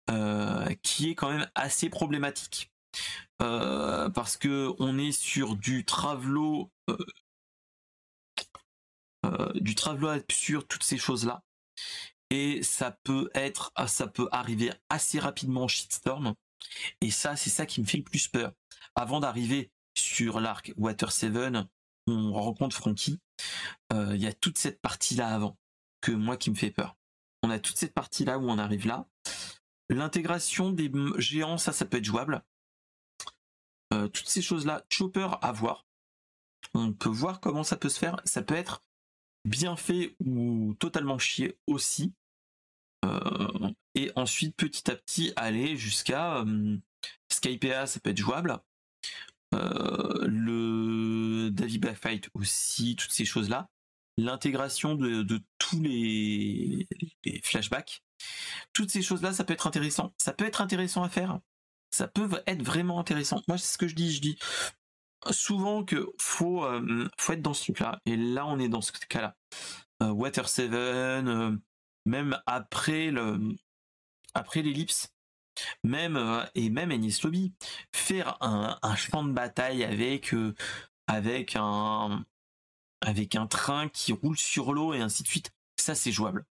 [0.10, 2.72] euh, qui est quand même assez problématique.
[3.42, 6.70] Euh, parce que on est sur du travelo
[9.26, 11.42] euh, du travelo absurde toutes ces choses là
[12.30, 16.34] et ça peut être ça peut arriver assez rapidement en shitstorm.
[17.00, 18.52] Et ça c'est ça qui me fait le plus peur.
[18.96, 21.32] Avant d'arriver sur l'arc Water 7
[22.08, 23.20] on rencontre Frankie.
[23.94, 25.58] Il y a toute cette partie là avant
[26.02, 26.98] que moi qui me fait peur
[27.44, 29.08] on a toute cette partie là où on arrive là
[29.90, 32.44] L'intégration des géants, ça, ça peut être jouable.
[33.94, 35.86] Euh, toutes ces choses-là, Chopper à voir.
[36.74, 38.22] On peut voir comment ça peut se faire.
[38.24, 38.82] Ça peut être
[39.44, 42.14] bien fait ou totalement chier aussi.
[43.04, 46.78] Euh, et ensuite, petit à petit, aller jusqu'à euh,
[47.30, 48.60] Skypea, ça peut être jouable.
[49.52, 53.70] le David Blackfight aussi, toutes ces choses-là.
[54.18, 56.88] L'intégration de, tous les
[57.44, 58.04] flashbacks
[58.74, 60.14] toutes ces choses-là, ça peut être intéressant.
[60.18, 61.40] Ça peut être intéressant à faire.
[61.92, 63.42] Ça peut être vraiment intéressant.
[63.48, 64.14] Moi, c'est ce que je dis.
[64.14, 64.40] Je dis
[65.30, 68.00] souvent que faut, euh, faut être dans ce truc-là.
[68.06, 69.36] Et là, on est dans ce cas-là.
[70.02, 71.56] Euh, Water 7, euh,
[72.06, 73.56] même après le,
[74.34, 75.14] après l'ellipse,
[75.84, 76.18] même
[76.56, 77.54] et même Ennis Lobby,
[77.94, 80.34] faire un, champ de bataille avec
[81.08, 82.26] avec un
[83.02, 86.46] avec un train qui roule sur l'eau et ainsi de suite, ça c'est jouable.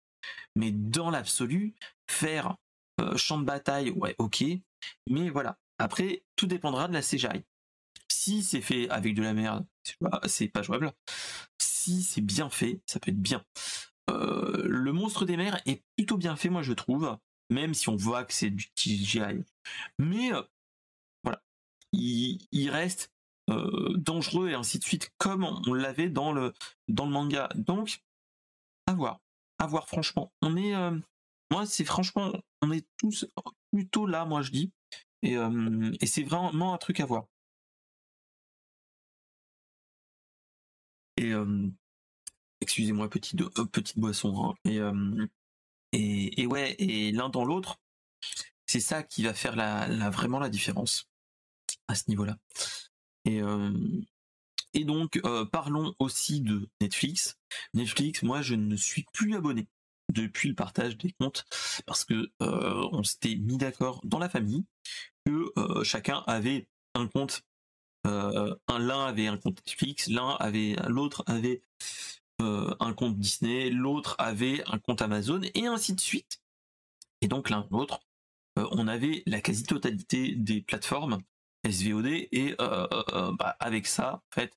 [0.56, 1.74] Mais dans l'absolu,
[2.10, 2.56] faire
[3.00, 4.44] euh, champ de bataille, ouais, ok.
[5.08, 5.58] Mais voilà.
[5.78, 7.44] Après, tout dépendra de la CGI.
[8.08, 9.66] Si c'est fait avec de la merde,
[10.26, 10.92] c'est pas jouable.
[11.58, 13.44] Si c'est bien fait, ça peut être bien.
[14.10, 17.16] Euh, le monstre des mers est plutôt bien fait, moi je trouve,
[17.50, 19.44] même si on voit que c'est du CGI.
[19.98, 20.42] Mais euh,
[21.24, 21.42] voilà,
[21.92, 23.12] il, reste
[23.96, 26.52] dangereux et ainsi de suite, comme on l'avait dans le,
[26.88, 27.48] dans le manga.
[27.54, 28.00] Donc,
[28.86, 29.20] à voir
[29.60, 30.32] à voir franchement.
[30.42, 30.98] On est, euh,
[31.52, 32.32] moi c'est franchement,
[32.62, 33.26] on est tous
[33.72, 34.72] plutôt là, moi je dis,
[35.22, 37.26] et, euh, et c'est vraiment un truc à voir.
[41.18, 41.68] Et euh,
[42.62, 43.38] excusez-moi petite
[43.70, 44.54] petite boisson.
[44.54, 44.78] Hein, et,
[45.92, 47.76] et, et ouais, et l'un dans l'autre,
[48.66, 51.06] c'est ça qui va faire la, la, vraiment la différence
[51.88, 52.38] à ce niveau-là.
[53.24, 55.20] Et, donc,
[55.52, 57.38] parlons aussi de Netflix.
[57.74, 59.68] Netflix, moi, je ne suis plus abonné
[60.12, 61.44] depuis le partage des comptes
[61.86, 64.64] parce que on s'était mis d'accord dans la famille
[65.24, 65.52] que
[65.84, 67.42] chacun avait un compte.
[68.04, 71.62] un l'un avait un compte Netflix, l'un avait l'autre avait
[72.38, 76.40] un compte Disney, l'autre avait un compte Amazon et ainsi de suite.
[77.20, 78.00] Et donc l'un l'autre,
[78.56, 81.20] on avait la quasi-totalité des plateformes
[81.68, 84.56] SVOD et bah, avec ça, en fait,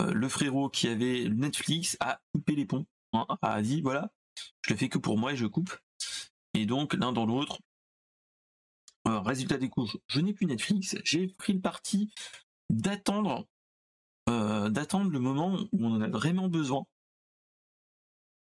[0.00, 4.10] euh, le frérot qui avait Netflix a coupé les ponts, hein, a dit voilà,
[4.62, 5.76] je le fais que pour moi et je coupe.
[6.54, 7.58] Et donc l'un dans l'autre,
[9.06, 12.12] euh, résultat des couches, je n'ai plus Netflix, j'ai pris le parti
[12.70, 13.46] d'attendre
[14.28, 16.84] euh, d'attendre le moment où on en a vraiment besoin.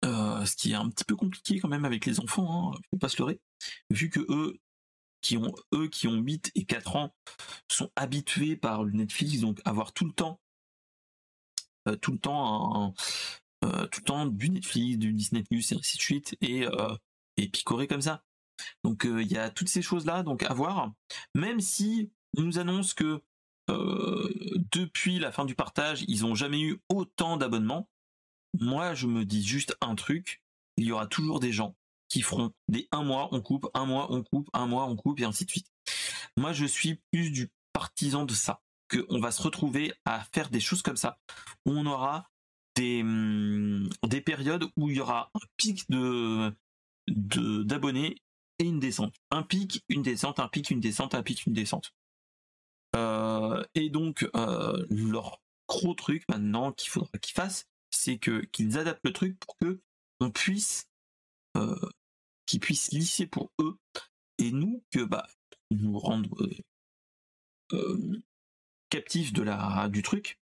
[0.04, 3.10] ce qui est un petit peu compliqué quand même avec les enfants, hein, faut pas
[3.10, 3.40] se leurrer,
[3.90, 4.60] vu que eux
[5.28, 7.14] qui ont eux qui ont 8 et 4 ans
[7.70, 10.40] sont habitués par le Netflix, donc avoir tout le temps
[11.90, 12.94] euh, tout le temps
[13.66, 16.96] euh, tout le temps du Netflix, du Disney Plus et ainsi de suite et euh,
[17.36, 18.24] et picorer comme ça.
[18.86, 20.94] Donc il y a toutes ces choses là donc à voir.
[21.36, 23.22] Même si on nous annonce que
[23.68, 27.90] depuis la fin du partage, ils ont jamais eu autant d'abonnements.
[28.58, 30.42] Moi, je me dis juste un truc,
[30.78, 31.76] il y aura toujours des gens
[32.10, 35.20] qui feront des un mois on coupe, un mois on coupe, un mois on coupe
[35.20, 35.68] et ainsi de suite.
[36.38, 40.60] Moi, je suis plus du partisan de ça qu'on va se retrouver à faire des
[40.60, 41.20] choses comme ça,
[41.66, 42.30] où on aura
[42.76, 46.54] des, hum, des périodes où il y aura un pic de
[47.08, 48.18] d'abonnés
[48.60, 49.16] et une descente.
[49.32, 51.94] Un pic, une descente, un pic, une descente, un pic, une descente.
[52.96, 58.78] Euh, et donc, euh, leur gros truc maintenant qu'il faudra qu'ils fassent, c'est que qu'ils
[58.78, 59.82] adaptent le truc pour que
[60.20, 60.90] on puisse
[61.56, 61.76] euh,
[62.60, 63.78] puissent lisser pour eux
[64.38, 65.28] et nous que bah
[65.72, 66.36] nous rendre
[67.74, 68.22] euh,
[68.90, 70.40] captif de la du truc.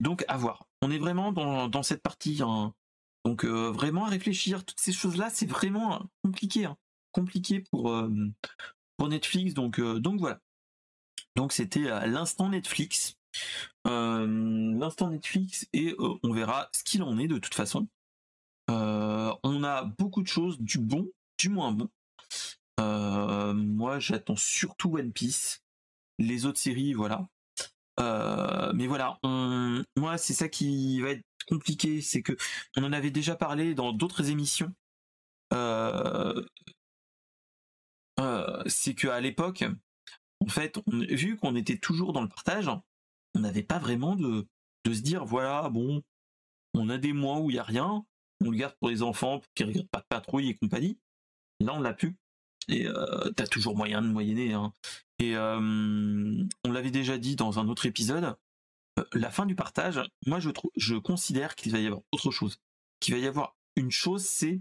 [0.00, 0.66] Donc à voir.
[0.82, 2.40] On est vraiment dans, dans cette partie.
[2.42, 2.74] Hein.
[3.24, 4.64] Donc euh, vraiment à réfléchir.
[4.64, 6.66] Toutes ces choses-là, c'est vraiment compliqué.
[6.66, 6.76] Hein.
[7.12, 8.10] Compliqué pour, euh,
[8.96, 9.54] pour Netflix.
[9.54, 10.40] Donc, euh, donc voilà.
[11.34, 13.16] Donc c'était l'instant Netflix.
[13.84, 17.88] l'instant Netflix et on verra ce qu'il en est de toute façon.
[18.68, 21.06] on a beaucoup de choses, du bon,
[21.38, 21.88] du moins bon.
[23.54, 25.62] moi, j'attends surtout One Piece.
[26.18, 27.28] Les autres séries, voilà.
[28.74, 29.18] mais voilà,
[29.96, 32.36] moi, c'est ça qui va être compliqué, c'est que
[32.76, 34.72] on en avait déjà parlé dans d'autres émissions.
[38.66, 39.64] c'est que à l'époque,
[40.40, 42.68] en fait, vu qu'on était toujours dans le partage,
[43.34, 44.46] on n'avait pas vraiment de,
[44.84, 46.02] de se dire voilà, bon,
[46.74, 48.04] on a des mois où il y a rien,
[48.44, 50.98] on le garde pour les enfants, pour qu'ils regardent pas de patrouille et compagnie.
[51.60, 52.16] Là, on l'a plus.
[52.68, 54.52] Et euh, t'as toujours moyen de moyenner.
[54.52, 54.72] Hein.
[55.18, 58.36] Et euh, on l'avait déjà dit dans un autre épisode,
[58.98, 62.30] euh, la fin du partage, moi je, trouve, je considère qu'il va y avoir autre
[62.30, 62.60] chose.
[63.00, 64.60] Qu'il va y avoir une chose, c'est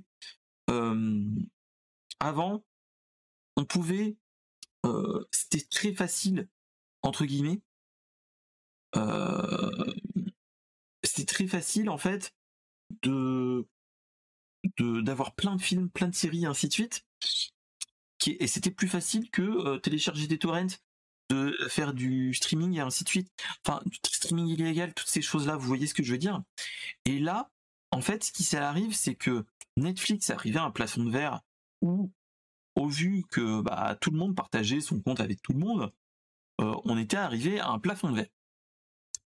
[2.19, 2.63] avant,
[3.55, 4.17] on pouvait,
[5.31, 6.49] c'était très facile
[7.01, 7.61] entre guillemets.
[11.03, 12.33] c'était très facile en fait
[13.03, 13.67] de
[14.79, 17.05] d'avoir plein de films, plein de séries, ainsi de suite.
[18.27, 20.79] Et c'était plus facile que euh, télécharger des torrents,
[21.29, 23.31] de faire du streaming et ainsi de suite.
[23.65, 26.41] Enfin, du streaming illégal, toutes ces choses-là, vous voyez ce que je veux dire.
[27.05, 27.51] Et là,
[27.91, 29.45] en fait, ce qui s'arrive, c'est que
[29.77, 31.41] Netflix arrivait à un plafond de verre
[31.81, 32.11] où,
[32.75, 35.93] au vu que bah, tout le monde partageait son compte avec tout le monde,
[36.61, 38.29] euh, on était arrivé à un plafond de verre.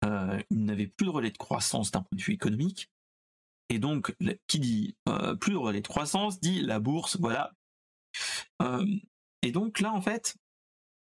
[0.04, 2.90] Euh, il n'avait plus de relais de croissance d'un point de vue économique.
[3.68, 4.14] Et donc,
[4.46, 7.52] qui dit euh, plus de relais de croissance dit la bourse, voilà.
[8.62, 8.86] Euh,
[9.42, 10.36] et donc là, en fait,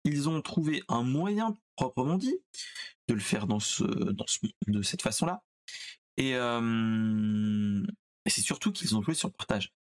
[0.04, 2.36] ils ont trouvé un moyen proprement dit
[3.08, 5.42] de le faire dans ce, dans ce, de cette façon-là.
[6.16, 7.82] Et, euh,
[8.26, 9.72] c'est surtout qu'ils ont joué sur le partage.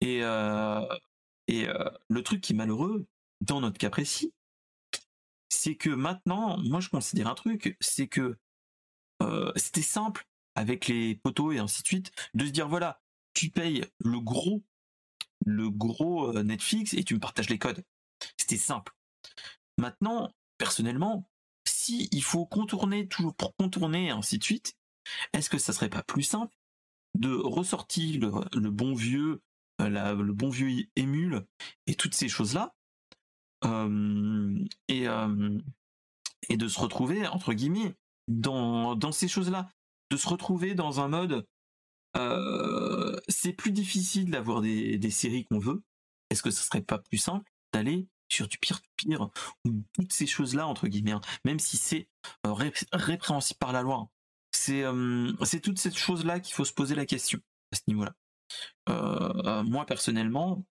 [0.00, 0.20] Et,
[1.48, 1.66] et
[2.08, 3.06] le truc qui est malheureux,
[3.42, 4.32] dans notre cas précis,
[5.50, 8.38] c'est que maintenant, moi je considère un truc, c'est que
[9.56, 10.29] c'était simple
[10.60, 13.00] avec les poteaux et ainsi de suite, de se dire voilà,
[13.32, 14.62] tu payes le gros,
[15.46, 17.82] le gros euh, Netflix et tu me partages les codes.
[18.36, 18.92] C'était simple.
[19.78, 21.26] Maintenant, personnellement,
[21.66, 24.76] si il faut contourner toujours pour contourner et ainsi de suite,
[25.32, 26.54] est-ce que ça serait pas plus simple
[27.18, 28.20] de ressortir
[28.52, 29.40] le, bon vieux,
[29.80, 31.46] euh, le bon vieux émule
[31.86, 32.74] et toutes ces choses là,
[33.64, 35.06] euh, et
[36.48, 37.94] et de se retrouver entre guillemets
[38.28, 39.70] dans dans ces choses là
[40.10, 41.46] de se retrouver dans un mode
[42.16, 45.82] euh, c'est plus difficile d'avoir des, séries qu'on veut.
[46.30, 49.30] Est-ce que ce serait pas plus simple d'aller sur du pire pire
[49.64, 52.08] ou toutes ces choses-là entre guillemets, hein, même si c'est
[52.46, 52.52] euh,
[52.92, 53.96] répréhensible par la loi.
[53.96, 54.08] Hein.
[54.52, 57.40] C'est euh, c'est toutes ces choses-là qu'il faut se poser la question
[57.72, 58.14] à ce niveau-là.
[59.62, 60.64] moi personnellement,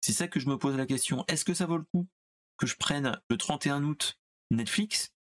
[0.00, 1.24] c'est ça que je me pose la question.
[1.28, 2.06] Est-ce que ça vaut le coup
[2.58, 4.18] que je prenne le 31 août
[4.50, 5.14] Netflix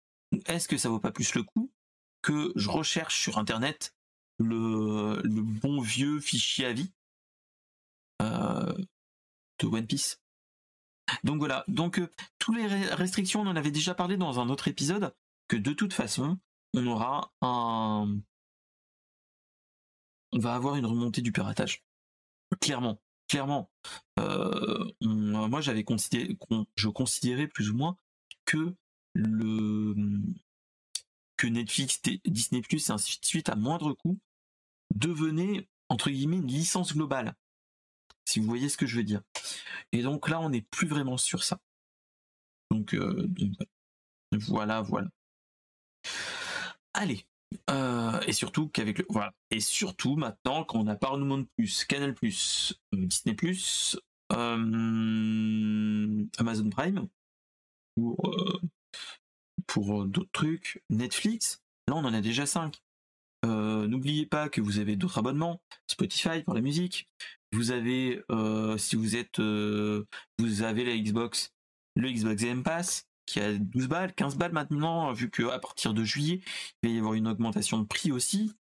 [0.46, 1.72] est-ce que ça vaut pas plus le coup
[2.22, 3.96] que je recherche sur internet
[4.40, 6.92] le, bon vieux fichier à vie
[8.22, 8.74] euh,
[9.60, 10.22] de One Piece.
[11.24, 14.68] Donc voilà, donc euh, toutes les restrictions, on en avait déjà parlé dans un autre
[14.68, 15.14] épisode,
[15.48, 16.40] que de toute façon,
[16.74, 18.18] on aura un...
[20.34, 21.84] On va avoir une remontée du piratage.
[22.62, 23.70] Clairement, clairement.
[24.20, 26.38] Euh, moi j'avais considéré,
[26.76, 27.98] je considérais plus ou moins
[28.46, 28.74] que
[29.14, 29.94] le
[31.42, 34.20] que Netflix, Disney+, et ainsi de suite, à moindre coût,
[34.94, 37.34] devenait, entre guillemets, une licence globale.
[38.26, 39.24] Si vous voyez ce que je veux dire.
[39.92, 41.60] Et donc là, on n'est plus vraiment sur ça.
[42.70, 43.28] Donc, euh,
[44.34, 45.08] voilà, voilà.
[46.94, 47.26] Allez.
[47.72, 52.14] Euh, et surtout qu'avec le voilà et surtout maintenant quand on a Paramount Plus, Canal
[52.14, 54.00] Plus, euh, Disney Plus,
[54.30, 54.70] Amazon
[56.70, 57.10] Prime
[59.78, 62.82] euh, d'autres trucs, Netflix, là on en a déjà 5.
[63.44, 67.10] Euh, n'oubliez pas que vous avez d'autres abonnements, Spotify pour la musique.
[67.54, 71.54] Vous avez, euh, si vous êtes, vous avez la Xbox,
[71.96, 75.94] le Xbox Game Pass qui a 12 balles, 15 balles maintenant, vu que à partir
[75.94, 76.42] de juillet,
[76.84, 78.52] il va y avoir une augmentation de prix aussi.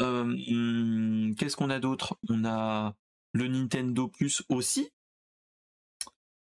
[0.00, 2.18] Hmm, qu'est-ce qu'on a d'autre?
[2.28, 2.94] On a
[3.32, 4.90] le Nintendo Plus aussi.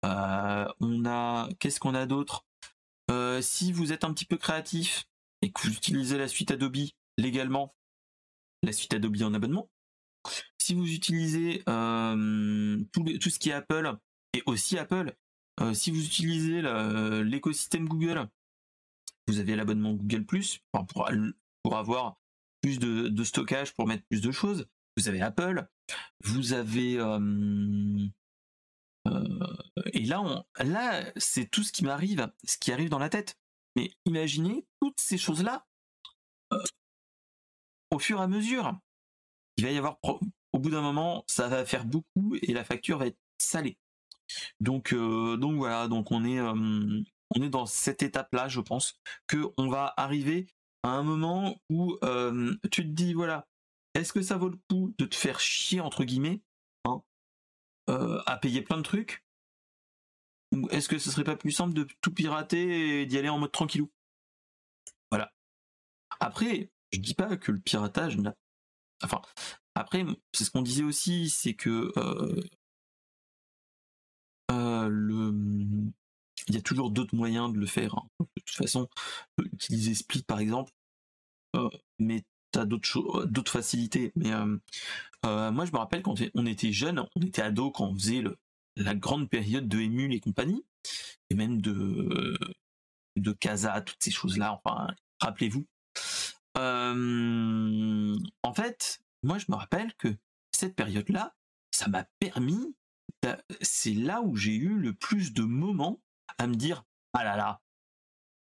[0.03, 2.45] on a, qu'est-ce qu'on a d'autre?
[3.11, 5.05] Euh, si vous êtes un petit peu créatif
[5.43, 6.77] et que vous utilisez la suite Adobe
[7.19, 7.75] légalement,
[8.63, 9.69] la suite Adobe en abonnement.
[10.59, 13.97] Si vous utilisez euh, tout, ce qui est Apple
[14.35, 15.15] et aussi Apple,
[15.61, 16.63] euh, si vous utilisez
[17.25, 18.29] l'écosystème Google,
[19.27, 22.17] vous avez l'abonnement Google Plus pour, avoir
[22.61, 24.67] plus de, stockage, pour mettre plus de choses.
[24.97, 25.67] Vous avez Apple,
[26.25, 26.99] vous avez
[29.93, 33.39] et là, là, c'est tout ce qui m'arrive, ce qui arrive dans la tête.
[33.77, 35.67] Mais imaginez toutes ces choses-là
[36.53, 36.63] euh,
[37.91, 38.79] au fur et à mesure.
[39.57, 42.99] Il va y avoir, au bout d'un moment, ça va faire beaucoup et la facture
[42.99, 43.79] va être salé.
[44.61, 49.69] Donc, donc voilà, donc on est, on est dans cette étape-là, je pense, que on
[49.69, 50.47] va arriver
[50.83, 51.99] à un moment où
[52.71, 53.47] tu te dis, voilà,
[53.95, 56.41] est-ce que ça vaut le coup de te faire chier, entre guillemets,
[56.87, 57.03] hein,
[57.89, 59.23] à payer plein de trucs
[60.71, 63.53] est-ce que ce serait pas plus simple de tout pirater et d'y aller en mode
[63.53, 63.91] tranquillou?
[65.11, 65.33] Voilà.
[66.21, 68.35] Après, je dis pas que le piratage n'a...
[69.03, 69.21] Enfin,
[69.75, 71.93] après, c'est ce qu'on disait aussi, c'est que
[74.49, 75.93] le
[76.49, 77.97] il y a toujours d'autres moyens de le faire.
[77.97, 78.09] Hein.
[78.21, 78.89] De toute façon,
[79.39, 80.73] utiliser Split par exemple,
[81.99, 84.13] mais tu as d'autres d'autres facilités.
[84.17, 84.33] Mais
[85.23, 88.25] moi, je me rappelle quand on était jeune, on était ado quand on faisait
[88.77, 90.65] la grande période de Emule et compagnie,
[91.31, 92.37] et même de
[93.17, 94.61] de Casa, toutes ces choses-là.
[94.65, 94.89] Enfin,
[95.21, 95.67] rappelez-vous.
[96.57, 100.17] en fait, moi, je me rappelle que
[100.51, 101.35] cette période-là,
[101.71, 102.75] ça m'a permis.
[103.61, 106.01] C'est là où j'ai eu le plus de moments
[106.39, 107.61] à me dire ah là là,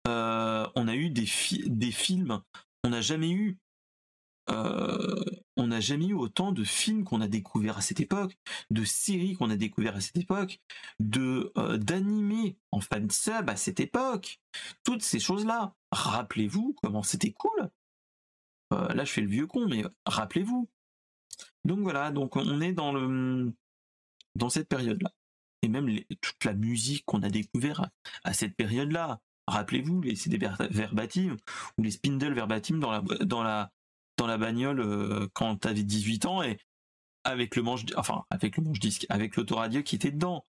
[0.08, 1.28] euh, on a eu des,
[1.66, 2.42] des films,
[2.84, 3.58] on n'a jamais eu,
[4.50, 5.24] euh,
[5.58, 8.38] on n'a jamais eu autant de films qu'on a découvert à cette époque,
[8.70, 10.60] de séries qu'on a découvert à cette époque,
[11.00, 14.40] de euh, d'animés en fan sub à cette époque,
[14.84, 15.76] toutes ces choses-là.
[15.92, 17.70] Rappelez-vous comment c'était cool.
[18.72, 20.70] là, je fais le vieux con, mais rappelez-vous.
[21.66, 23.54] Donc voilà, donc on est dans le
[24.36, 25.12] dans cette période-là
[25.62, 25.90] et même
[26.22, 27.90] toute la musique qu'on a découvert
[28.24, 29.20] à, cette période-là.
[29.48, 30.38] Rappelez-vous les CD
[30.70, 31.38] verbatim
[31.78, 33.72] ou les spindles verbatim dans la dans la
[34.18, 36.60] dans la bagnole euh, quand t'avais 18 ans et
[37.24, 40.46] avec le manche enfin avec le manche disque avec l'autoradio qui était dedans.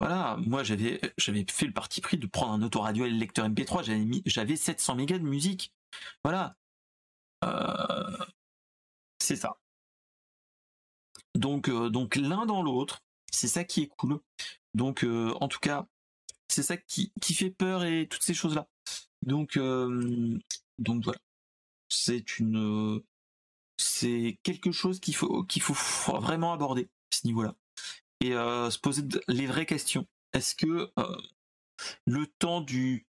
[0.00, 3.48] Voilà, moi j'avais j'avais fait le parti pris de prendre un autoradio et le lecteur
[3.48, 5.72] MP3, j'avais mis j'avais 700 mégas de musique.
[6.24, 6.56] Voilà.
[7.44, 8.16] Euh,
[9.18, 9.56] c'est ça.
[11.34, 13.00] Donc euh, donc l'un dans l'autre,
[13.30, 14.20] c'est ça qui est cool.
[14.74, 15.06] Donc,
[15.40, 15.86] en tout cas,
[16.48, 18.66] c'est ça qui, fait peur et toutes ces choses-là.
[19.22, 19.56] Donc,
[20.78, 21.18] donc voilà.
[21.96, 23.02] C'est une,
[23.76, 25.74] c'est quelque chose qu'il faut, qu'il faut
[26.18, 27.54] vraiment aborder à ce niveau-là
[28.20, 30.06] et euh, se poser les vraies questions.
[30.32, 30.90] Est-ce que
[32.06, 33.06] le temps du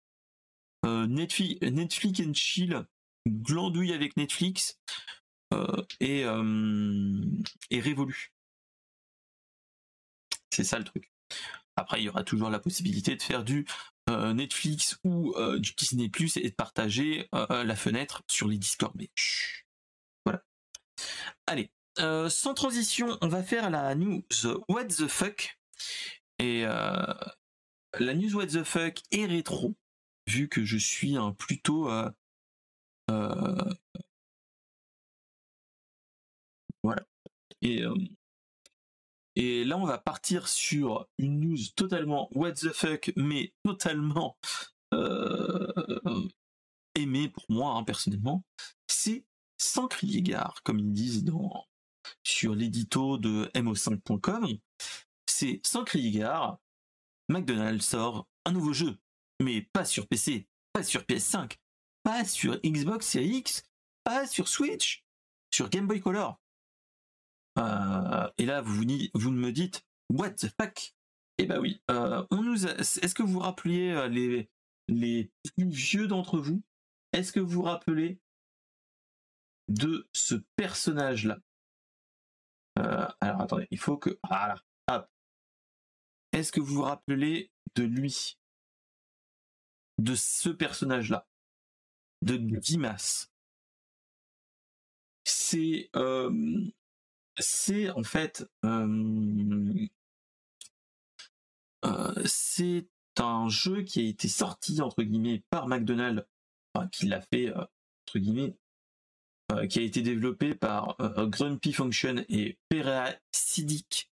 [0.85, 2.87] Netflix, Netflix and chill,
[3.27, 4.81] glandouille avec Netflix,
[6.01, 6.25] est,
[7.71, 8.33] est révolu
[10.53, 11.11] c'est ça le truc.
[11.77, 15.73] Après, il y aura toujours la possibilité de faire du euh, Netflix ou euh, du
[15.75, 18.93] Disney Plus et de partager euh, la fenêtre sur les Discord.
[18.97, 19.11] Mais
[20.25, 20.43] voilà.
[21.47, 24.23] Allez, sans transition, on va faire la news
[24.69, 25.59] What the fuck.
[26.39, 29.75] Et la news What the fuck est rétro,
[30.27, 31.89] vu que je suis un plutôt
[36.83, 37.07] voilà.
[37.61, 37.85] Et
[39.35, 44.37] et là, on va partir sur une news totalement what the fuck, mais totalement
[44.93, 46.29] euh,
[46.95, 48.45] aimée pour moi hein, personnellement.
[48.87, 49.25] C'est
[49.57, 51.67] sans crier gare, comme ils disent dans,
[52.23, 54.59] sur l'édito de mo5.com.
[55.27, 56.59] C'est sans crier gare,
[57.29, 58.99] McDonald's sort un nouveau jeu,
[59.41, 61.57] mais pas sur PC, pas sur PS5,
[62.03, 63.63] pas sur Xbox Series X,
[64.05, 65.05] pas sur Switch,
[65.51, 66.42] sur Game Boy Color.
[67.59, 70.95] Euh, et là, vous, me dites, what the fuck?
[71.39, 74.51] Eh ben oui, euh, on nous est-ce que vous vous rappeliez euh, les,
[74.89, 76.63] les plus vieux d'entre vous?
[77.13, 78.19] Est-ce que vous rappelez
[79.69, 81.39] de ce personnage-là?
[83.21, 84.19] Alors attendez, il faut que...
[84.27, 84.57] Voilà,
[84.89, 85.09] hop.
[86.33, 88.39] Est-ce que vous vous rappelez de lui?
[89.99, 91.27] De ce personnage-là?
[92.23, 93.29] De Dimas?
[95.25, 95.91] C'est
[97.39, 98.47] c'est en fait
[102.25, 102.87] c'est
[103.19, 106.25] un jeu qui a été sorti entre guillemets par McDonald's,
[106.75, 108.57] enfin, qui l'a fait entre guillemets,
[109.69, 110.97] qui a été développé par
[111.29, 114.11] Grumpy Function et Perasidic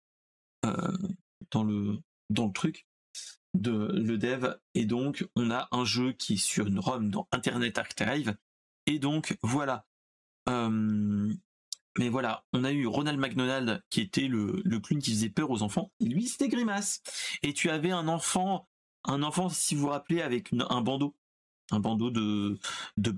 [1.52, 2.00] dans le
[2.30, 2.88] dans le truc
[3.54, 4.56] de le dev.
[4.74, 8.36] Et donc on a un jeu qui est sur une ROM dans Internet Archive.
[8.86, 9.86] Et donc voilà
[11.98, 15.62] mais voilà, on a eu Ronald McDonald qui était le, clown qui faisait peur aux
[15.62, 15.92] enfants.
[16.00, 17.02] Et lui, c'était Grimace.
[17.44, 18.68] Et tu avais un enfant,
[19.04, 21.16] un enfant, si vous vous rappelez, avec un bandeau.
[21.72, 22.60] Un bandeau de,
[22.98, 23.16] de.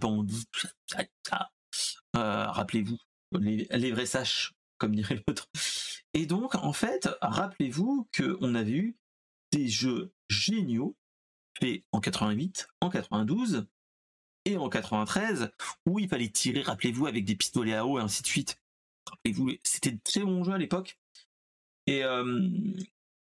[2.16, 2.98] Euh, rappelez-vous,
[3.40, 5.50] les, les vrais saches, comme dirait l'autre.
[6.14, 8.98] Et donc, en fait, rappelez-vous qu'on avait eu
[9.52, 10.96] des jeux géniaux
[11.60, 13.68] faits en 88, en 92
[14.46, 15.52] et en 93,
[15.86, 18.60] où il fallait tirer, rappelez-vous, avec des pistolets à eau et ainsi de suite.
[19.08, 20.98] Rappelez-vous, c'était de très bons jeux à l'époque.
[21.88, 22.02] Et,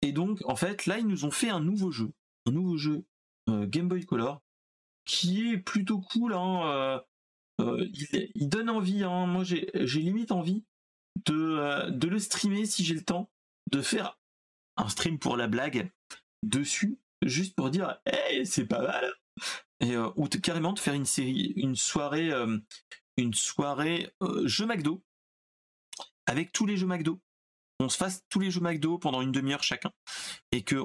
[0.02, 2.12] Et donc, en fait, là, ils nous ont fait un nouveau jeu.
[2.46, 3.04] Un nouveau jeu
[3.48, 4.42] Game Boy Color
[5.06, 6.34] qui est plutôt cool.
[6.34, 7.02] Hein,
[7.60, 9.04] il, donne envie.
[9.04, 9.26] Hein.
[9.28, 10.64] Moi, j'ai limite envie
[11.26, 13.30] de, de le streamer si j'ai le temps,
[13.72, 14.18] de faire
[14.78, 15.92] un stream pour la blague
[16.44, 19.14] dessus, juste pour dire, hey, c'est pas mal.
[19.82, 22.32] Et, ou carrément de faire une série, une soirée,
[23.18, 24.12] une soirée
[24.46, 25.04] jeu McDo
[26.30, 27.20] avec tous les jeux McDo
[27.80, 29.92] on se fasse tous les jeux McDo pendant une demi-heure chacun
[30.52, 30.76] et que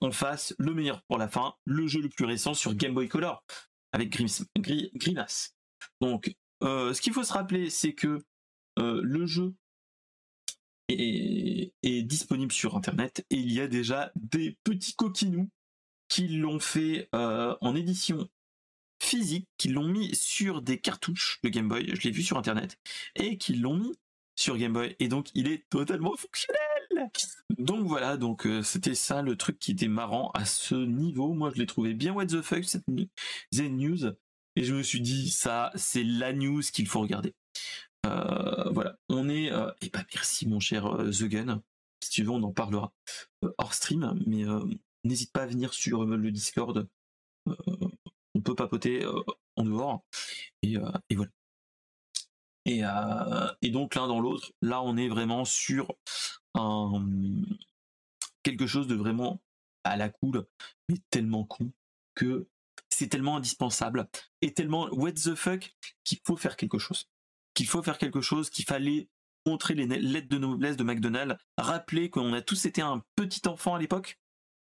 [0.00, 3.08] on, fasse le meilleur pour la fin, le jeu le plus récent sur Game Boy
[3.08, 3.44] Color
[3.92, 5.56] avec Grimace.
[6.00, 8.22] Donc, euh, ce qu'il faut se rappeler, c'est que
[8.78, 9.54] euh, le jeu
[10.88, 11.72] est,
[12.02, 15.50] disponible sur Internet et il y a déjà des petits coquinous
[16.08, 18.28] qui l'ont fait euh, en édition
[19.02, 22.78] physique, qui l'ont mis sur des cartouches de Game Boy, je l'ai vu sur Internet,
[23.14, 23.94] et qui l'ont mis
[24.38, 27.10] sur Game Boy et donc il est totalement fonctionnel.
[27.58, 31.34] Donc voilà, donc euh, c'était ça le truc qui était marrant à ce niveau.
[31.34, 34.04] Moi je l'ai trouvé bien what the fuck cette news
[34.54, 37.34] et je me suis dit ça c'est la news qu'il faut regarder.
[38.06, 41.60] Euh, voilà, on est euh, et bah merci mon cher The Gun.
[42.00, 42.92] Si tu veux on en parlera
[43.58, 44.44] hors stream, mais
[45.02, 46.88] n'hésite pas à venir sur le Discord.
[47.46, 49.04] on peut papoter
[49.56, 50.04] en dehors
[50.62, 50.76] et,
[51.10, 51.32] et voilà.
[52.68, 55.94] Euh, et, donc l'un dans l'autre, là on est vraiment sur
[58.42, 59.40] quelque chose de vraiment
[59.84, 60.46] à la cool,
[60.88, 61.72] mais tellement con
[62.14, 62.48] que
[62.90, 64.08] c'est tellement indispensable
[64.42, 67.08] et tellement what the fuck qu'il faut faire quelque chose.
[67.54, 69.08] Qu'il faut faire quelque chose, qu'il fallait
[69.46, 73.74] montrer les lettres de noblesse de McDonald's, rappeler qu'on a tous été un petit enfant
[73.74, 74.18] à l'époque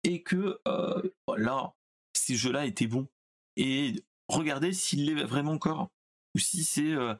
[0.04, 1.02] et que euh,
[1.36, 1.74] là,
[2.12, 3.08] ces jeux-là étaient bons.
[3.56, 3.94] Et
[4.28, 5.88] regardez s'il l'est vraiment encore
[6.34, 7.14] ou si c'est euh,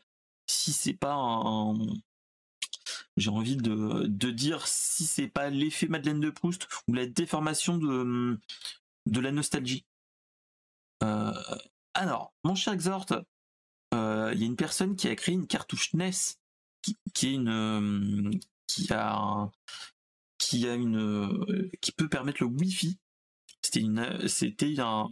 [0.48, 1.78] si c'est pas un,
[3.16, 8.38] j'ai envie de, dire si c'est pas l'effet Madeleine de Proust ou la déformation de,
[9.06, 9.84] la nostalgie.
[11.02, 11.32] Euh,
[11.94, 13.06] alors, mon cher Exhort,
[13.94, 16.10] euh, il y a une personne qui a créé une cartouche NES
[17.14, 19.50] qui, est une qui a
[20.38, 22.98] qui a une qui peut permettre le Wi-Fi.
[23.62, 23.84] C'était
[24.80, 25.10] un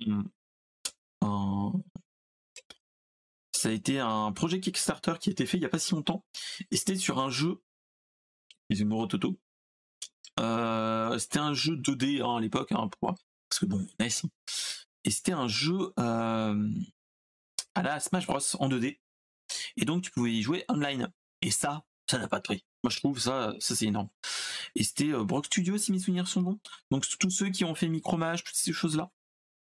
[3.56, 5.92] ça a été un projet Kickstarter qui a été fait il n'y a pas si
[5.94, 6.24] longtemps.
[6.70, 7.62] Et c'était sur un jeu.
[8.68, 9.38] Excusez-moi, Toto.
[10.38, 14.22] Euh, c'était un jeu 2D hein, à l'époque, hein, parce que bon, nice.
[15.04, 16.70] Et c'était un jeu euh,
[17.74, 18.98] à la Smash Bros en 2D.
[19.76, 21.12] Et donc tu pouvais y jouer online.
[21.42, 22.64] Et ça, ça n'a pas de prix.
[22.82, 24.08] Moi je trouve ça, ça c'est énorme.
[24.74, 26.58] Et c'était euh, Brock Studio si mes souvenirs sont bons.
[26.90, 29.10] Donc tous ceux qui ont fait Micromage, toutes ces choses-là.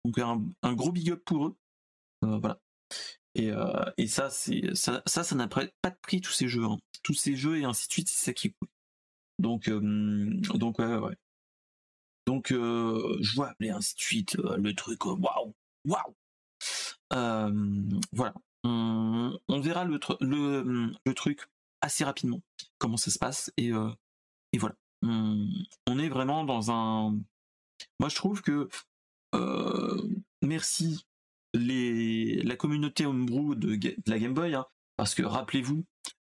[0.05, 1.57] Donc un, un, gros big up pour eux.
[2.23, 2.61] voilà.
[3.35, 6.65] Et, euh, et ça, c'est ça, ça, ça n'a pas de prix tous ces jeux,
[6.65, 6.79] hein.
[7.03, 8.69] tous ces jeux et ainsi de suite, c'est ça qui est cool.
[9.41, 9.81] Donc, euh,
[10.55, 11.17] donc ouais, ouais.
[12.27, 15.55] Donc, euh, je vois appeler ainsi de suite le truc, waouh,
[15.85, 16.15] waouh.
[18.13, 21.47] voilà, on, verra le, le, le, truc
[21.81, 22.41] assez rapidement,
[22.79, 23.73] comment ça se passe et,
[24.53, 24.77] et voilà.
[25.03, 27.19] On, est vraiment dans un.
[28.01, 28.71] Moi, je trouve que
[30.41, 31.05] merci
[31.55, 35.85] la communauté homebrew de, la Game Boy, hein, parce que rappelez-vous,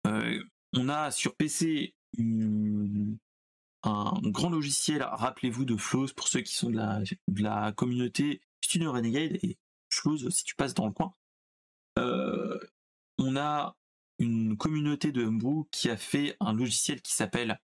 [0.05, 0.43] euh,
[0.73, 1.95] on a sur PC
[3.83, 8.41] un grand logiciel, rappelez-vous de Flows pour ceux qui sont de la, de la communauté
[8.61, 9.57] Studio Renegade et
[9.89, 11.13] Flows si tu passes dans le coin.
[11.99, 12.59] Euh,
[13.17, 13.75] on a
[14.19, 17.59] une communauté de homebrew qui a fait un logiciel qui s'appelle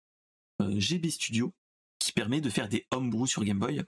[0.61, 1.55] euh, GB Studio
[1.99, 3.83] qui permet de faire des homebrew sur Game Boy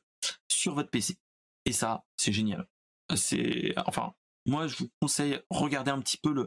[0.48, 1.18] sur votre PC.
[1.64, 2.66] Et ça, c'est génial
[3.14, 4.14] c'est enfin
[4.46, 6.46] moi je vous conseille regardez un petit peu le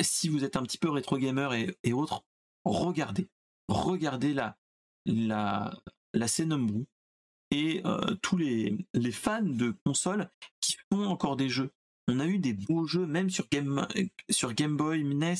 [0.00, 2.24] si vous êtes un petit peu rétro gamer et, autres
[2.64, 3.28] regardez
[3.68, 4.56] regardez la
[5.06, 5.72] la
[6.14, 6.26] la
[7.50, 10.30] et euh, tous les, les fans de consoles
[10.60, 11.72] qui font encore des jeux.
[12.08, 13.86] On a eu des beaux jeux, même sur Game,
[14.28, 15.34] sur Game Boy, NES,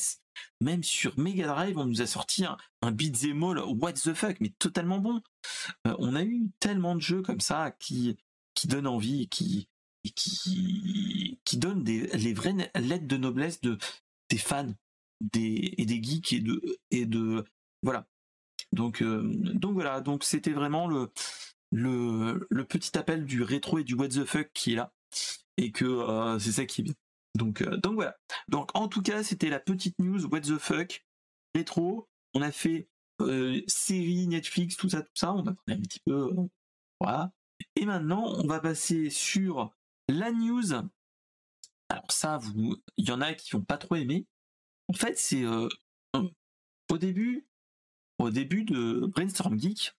[0.61, 4.37] même sur Mega Drive, on nous a sorti un, un beat'em all, what the fuck,
[4.41, 5.21] mais totalement bon.
[5.87, 8.17] Euh, on a eu tellement de jeux comme ça qui,
[8.55, 13.79] qui donnent envie, qui, et qui, qui donne des, les vraies lettres de noblesse de,
[14.31, 14.73] des fans
[15.21, 17.45] des, et des geeks et de, et de
[17.83, 18.07] voilà.
[18.73, 21.11] Donc, euh, donc voilà, donc c'était vraiment le,
[21.73, 24.93] le, le petit appel du rétro et du what the fuck qui est là
[25.57, 26.95] et que euh, c'est ça qui est bien.
[27.35, 28.17] Donc, euh, donc voilà.
[28.49, 31.05] Donc en tout cas, c'était la petite news what the fuck
[31.55, 32.09] rétro.
[32.35, 32.89] On a fait
[33.67, 35.35] série Netflix, tout ça, tout ça.
[35.35, 36.31] On a parlé un petit peu.
[37.01, 37.33] voilà.
[37.77, 39.71] Et maintenant, on va passer sur
[40.13, 40.73] la news,
[41.89, 44.27] alors ça, vous, il y en a qui n'ont pas trop aimé.
[44.89, 45.69] En fait, c'est euh,
[46.91, 47.47] au début,
[48.19, 49.93] de Brainstorm Geek,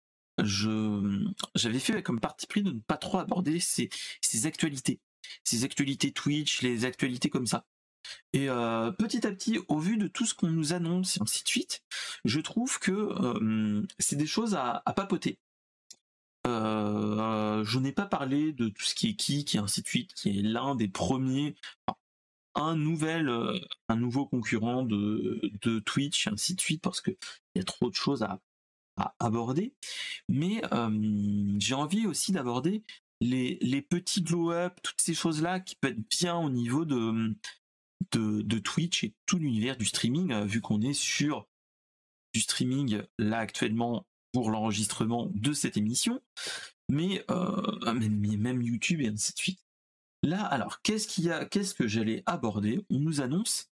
[1.56, 3.90] j'avais fait comme parti pris de ne pas trop aborder ces,
[4.46, 5.00] actualités,
[5.44, 7.66] ces actualités Twitch, les actualités comme ça.
[8.34, 11.44] Et euh, petit à petit, au vu de tout ce qu'on nous annonce et ainsi
[11.44, 11.84] de suite,
[12.26, 15.38] je trouve que euh, c'est des choses à papoter.
[16.48, 20.14] Euh, je n'ai pas parlé de tout ce qui est Kik et ainsi de suite,
[20.14, 21.56] qui est l'un des premiers,
[22.56, 27.12] un nouvel, euh, un nouveau concurrent de, Twitch ainsi de suite, parce que
[27.56, 28.40] il y a trop de choses à,
[29.20, 29.74] aborder.
[30.30, 32.84] Mais euh, j'ai envie aussi d'aborder
[33.22, 37.34] les, petits glow-up, toutes ces choses-là qui peuvent être bien au niveau de,
[38.60, 41.48] Twitch et tout l'univers du streaming, euh, vu qu'on est sur
[42.34, 46.22] du streaming là actuellement pour l'enregistrement de cette émission,
[46.90, 49.66] mais euh, même, même YouTube et ainsi de suite.
[50.24, 52.86] Là, alors, qu'est-ce qu'il y a, qu'est-ce que j'allais aborder?
[52.90, 53.72] On nous annonce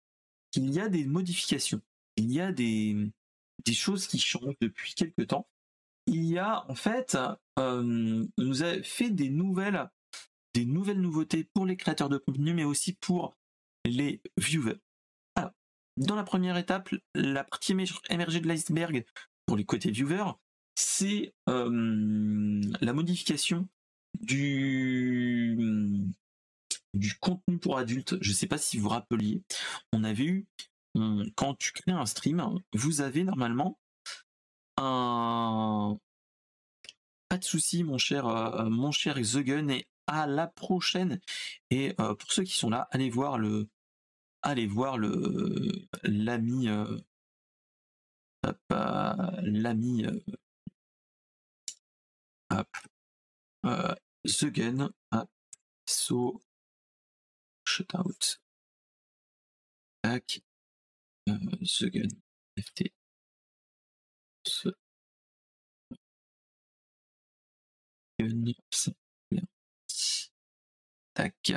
[0.52, 1.82] qu'il y a des modifications,
[2.16, 3.12] il y a des,
[3.74, 5.48] choses qui changent depuis quelques temps.
[6.06, 7.18] Il y a en fait,
[7.60, 9.90] euh, on nous a fait des nouvelles,
[10.54, 13.36] des nouvelles nouveautés pour les créateurs de contenu, mais aussi pour
[13.84, 14.80] les viewers.
[15.36, 15.52] Alors,
[15.98, 17.76] dans la première étape, la partie
[18.10, 19.06] émergée de l'iceberg
[19.46, 20.32] pour les côtés viewers,
[20.78, 23.68] c'est euh, la modification
[24.22, 25.58] du
[27.20, 28.16] contenu pour adultes.
[28.22, 29.42] Je ne sais pas si vous vous rappeliez,
[29.92, 30.46] on avait eu
[31.36, 33.80] quand tu crées un stream, vous avez normalement
[34.78, 35.98] un
[37.30, 41.20] pas de souci, mon cher, euh, mon cher The Gun, et à la prochaine.
[41.72, 43.68] Et euh, pour ceux qui sont là, allez voir le,
[44.44, 46.70] allez voir le l'ami,
[49.42, 50.06] l'ami,
[52.50, 54.90] The Gun,
[55.86, 56.42] so
[57.66, 58.40] shutout,
[60.02, 60.42] tac,
[61.26, 62.10] The Gun,
[62.58, 62.94] FT,
[64.46, 64.70] ce
[71.14, 71.52] Tac,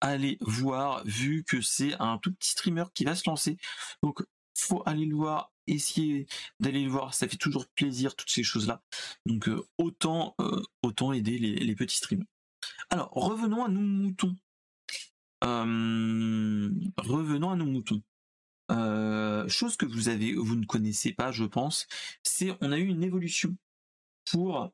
[0.00, 3.56] allez voir, vu que c'est un tout petit streamer qui va se lancer.
[4.02, 4.22] Donc,
[4.56, 6.26] faut aller le voir, essayer
[6.60, 8.82] d'aller le voir, ça fait toujours plaisir, toutes ces choses-là.
[9.26, 12.26] Donc, euh, autant, euh, autant aider les, petits streamers.
[12.90, 14.36] Alors, revenons à nos moutons.
[15.44, 18.02] Euh, revenons à nos moutons.
[19.48, 21.86] chose que vous avez, vous ne connaissez pas, je pense,
[22.22, 23.56] c'est on a eu une évolution
[24.30, 24.72] pour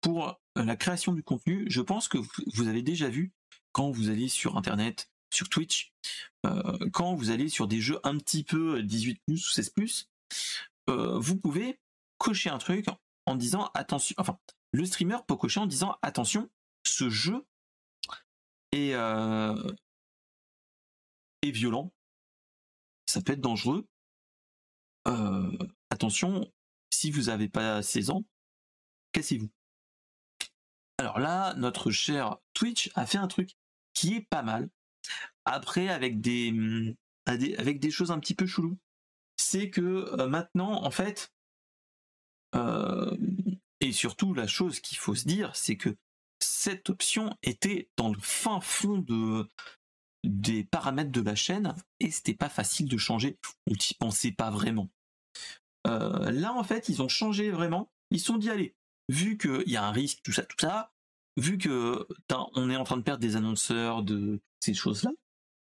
[0.00, 2.18] pour la création du contenu, je pense que
[2.54, 3.32] vous avez déjà vu
[3.72, 5.92] quand vous allez sur Internet, sur Twitch,
[6.46, 9.72] euh, quand vous allez sur des jeux un petit peu 18 ou 16
[10.88, 11.80] euh, vous pouvez
[12.18, 12.86] cocher un truc
[13.26, 14.38] en disant attention, enfin,
[14.72, 16.48] le streamer peut cocher en disant attention,
[16.84, 17.44] ce jeu
[18.72, 19.72] est, euh,
[21.42, 21.92] est violent,
[23.06, 23.86] ça peut être dangereux.
[25.90, 26.52] attention,
[26.90, 28.24] si vous n'avez pas 16 ans,
[29.12, 29.50] cassez-vous.
[30.98, 33.56] Alors là, notre cher Twitch a fait un truc
[33.92, 34.68] qui est pas mal.
[35.46, 36.94] Après, avec des, mmh,
[37.26, 38.78] avec des choses un petit peu chelou.
[39.36, 41.32] C'est que euh, maintenant, en fait,
[42.54, 43.16] euh,
[43.80, 45.96] et surtout la chose qu'il faut se dire, c'est que
[46.40, 49.48] cette option était dans le fin fond de,
[50.24, 53.38] des paramètres de la chaîne et c'était pas facile de changer.
[53.66, 54.88] On n'y pensait pas vraiment.
[55.86, 57.90] Euh, là, en fait, ils ont changé vraiment.
[58.10, 58.74] Ils sont dit, allez,
[59.08, 60.92] vu qu'il y a un risque, tout ça, tout ça,
[61.36, 65.10] vu que on est en train de perdre des annonceurs de ces choses-là,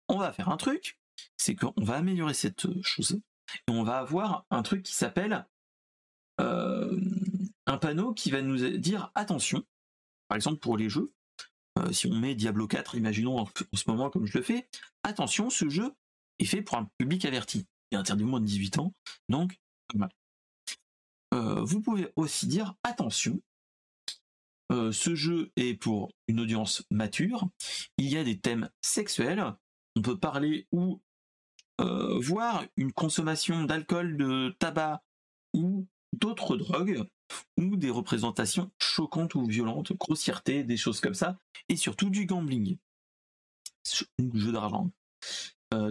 [0.08, 0.98] on va faire un truc,
[1.36, 3.20] c'est qu'on va améliorer cette chose
[3.66, 5.46] et on va avoir un truc qui s'appelle
[6.40, 7.00] euh,
[7.66, 9.64] un panneau qui va nous dire attention.
[10.28, 11.12] Par exemple pour les jeux,
[11.78, 14.68] euh, si on met Diablo 4, imaginons en, ce moment comme je le fais,
[15.02, 15.94] attention, ce jeu
[16.38, 17.66] est fait pour un public averti.
[17.90, 18.94] Il est interdit au moins de 18 ans,
[19.28, 19.58] donc
[21.32, 23.40] euh, vous pouvez aussi dire attention,
[24.70, 27.48] ce jeu est pour une audience mature.
[27.96, 29.54] Il y a des thèmes sexuels.
[29.96, 31.00] On peut parler ou
[31.80, 35.02] euh, voir une consommation d'alcool, de tabac
[35.52, 37.04] ou d'autres drogues
[37.56, 41.38] ou des représentations choquantes ou violentes, grossièreté, des choses comme ça,
[41.68, 42.76] et surtout du gambling,
[44.34, 44.90] jeu d'argent.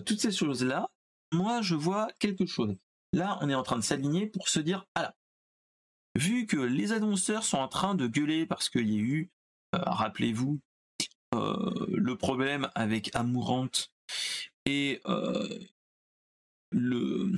[0.05, 0.89] toutes ces choses-là,
[1.33, 2.77] moi je vois quelque chose.
[3.13, 5.13] Là, on est en train de s'aligner pour se dire, ah
[6.15, 9.31] vu que les annonceurs sont en train de gueuler parce qu'il y a eu,
[9.75, 10.59] euh, rappelez-vous,
[11.35, 13.92] euh, le problème avec Amourante
[14.66, 15.59] et euh,
[16.72, 17.36] le,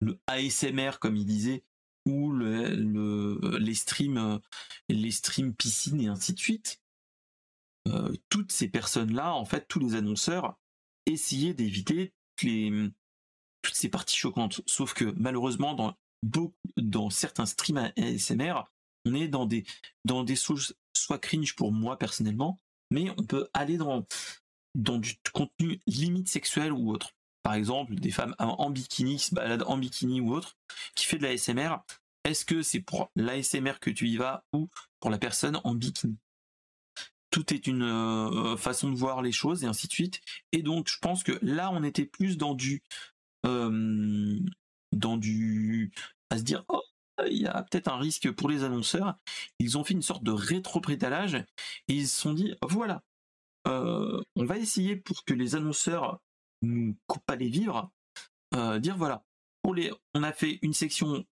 [0.26, 1.64] ASMR, comme il disait,
[2.06, 4.40] ou le, les streams,
[4.88, 6.80] les streams piscine et ainsi de suite.
[8.30, 10.58] toutes ces personnes-là, en fait, tous les annonceurs
[11.06, 12.90] essayaient d'éviter les,
[13.62, 14.62] toutes ces parties choquantes.
[14.66, 15.94] Sauf que malheureusement,
[16.76, 18.62] dans certains streams ASMR,
[19.04, 19.64] on est dans des,
[20.04, 24.06] dans des choses soit cringe pour moi personnellement, mais on peut aller dans,
[24.78, 27.10] dans du contenu limite sexuel ou autre.
[27.42, 30.56] Par exemple, des femmes en bikini qui se baladent en bikini ou autre,
[30.94, 31.78] qui fait de la SMR.
[32.24, 34.68] Est-ce que c'est pour l'ASMR que tu y vas ou
[35.00, 36.16] pour la personne en bikini?
[37.30, 40.20] Tout est une euh, façon de voir les choses et ainsi de suite.
[40.52, 42.82] Et donc, je pense que là, on était plus dans du,
[43.46, 44.38] euh,
[44.92, 45.92] dans du,
[46.30, 46.82] à se dire, oh,
[47.26, 49.16] il y a peut-être un risque pour les annonceurs.
[49.58, 53.02] Ils ont fait une sorte de rétro-prétalage et ils se sont dit, voilà,
[53.68, 56.20] euh, on va essayer pour que les annonceurs
[56.62, 57.90] nous coupent pas les vivres,
[58.54, 59.24] euh, dire voilà,
[60.14, 61.24] on a fait une section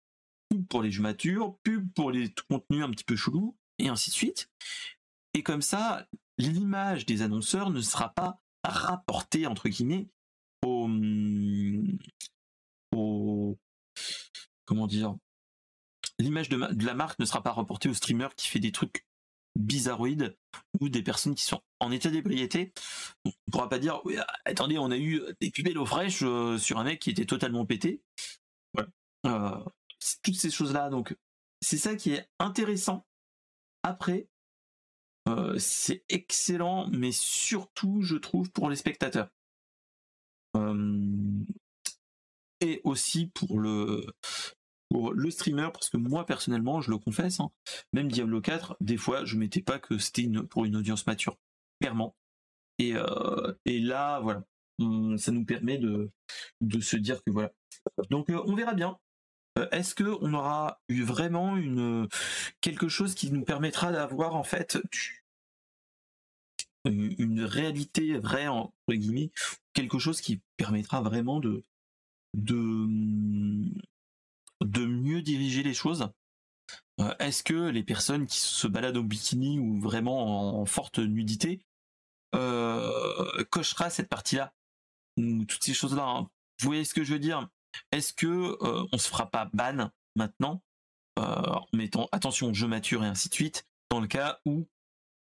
[0.68, 4.14] pour les jeux matures, pub pour les contenus un petit peu chelous, et ainsi de
[4.14, 4.51] suite.
[5.34, 6.07] Et comme ça,
[6.39, 10.09] l'image des annonceurs ne sera pas rapportée, entre guillemets,
[10.64, 10.89] au,
[12.95, 13.59] au
[14.64, 15.16] comment dire,
[16.18, 19.07] l'image de, la marque ne sera pas rapportée au streamer qui fait des trucs
[19.57, 20.36] bizarroïdes
[20.80, 22.72] ou des personnes qui sont en état d'ébriété.
[23.24, 24.00] On ne pourra pas dire,
[24.44, 27.66] attendez, on a eu des pubelles au fraîche euh, sur un mec qui était totalement
[27.66, 28.02] pété.
[29.26, 29.64] Euh,
[30.22, 30.88] toutes ces choses-là.
[30.90, 31.16] Donc,
[31.61, 33.07] c'est ça qui est intéressant.
[33.82, 34.28] Après,
[35.28, 39.28] euh, c'est excellent, mais surtout, je trouve, pour les spectateurs.
[42.61, 44.07] et aussi pour le,
[44.89, 47.51] pour le streamer, parce que moi personnellement, je le confesse, hein,
[47.93, 51.37] même Diablo 4, des fois, je mettais pas que c'était pour une audience mature,
[51.80, 52.14] clairement.
[52.78, 54.43] Et, euh, et là, voilà,
[55.18, 56.11] ça nous permet de,
[56.61, 57.53] de se dire que voilà.
[58.11, 58.99] Donc euh, on verra bien.
[59.59, 62.09] Euh, est-ce que on aura eu vraiment une
[62.61, 64.78] quelque chose qui nous permettra d'avoir en fait
[66.84, 69.30] une réalité vraie entre guillemets,
[69.72, 71.64] quelque chose qui permettra vraiment de
[72.34, 72.87] de
[74.64, 76.09] de mieux diriger les choses.
[77.00, 81.64] Euh, Est-ce que les personnes qui se baladent au bikini ou vraiment en, forte nudité
[82.34, 84.54] euh, cochera cette partie-là
[85.16, 86.30] ou toutes ces choses-là hein.
[86.61, 87.48] Vous voyez ce que je veux dire?
[87.92, 90.62] Est-ce que euh, on se fera pas ban maintenant
[91.18, 94.68] en mettant attention jeu mature et ainsi de suite dans le cas où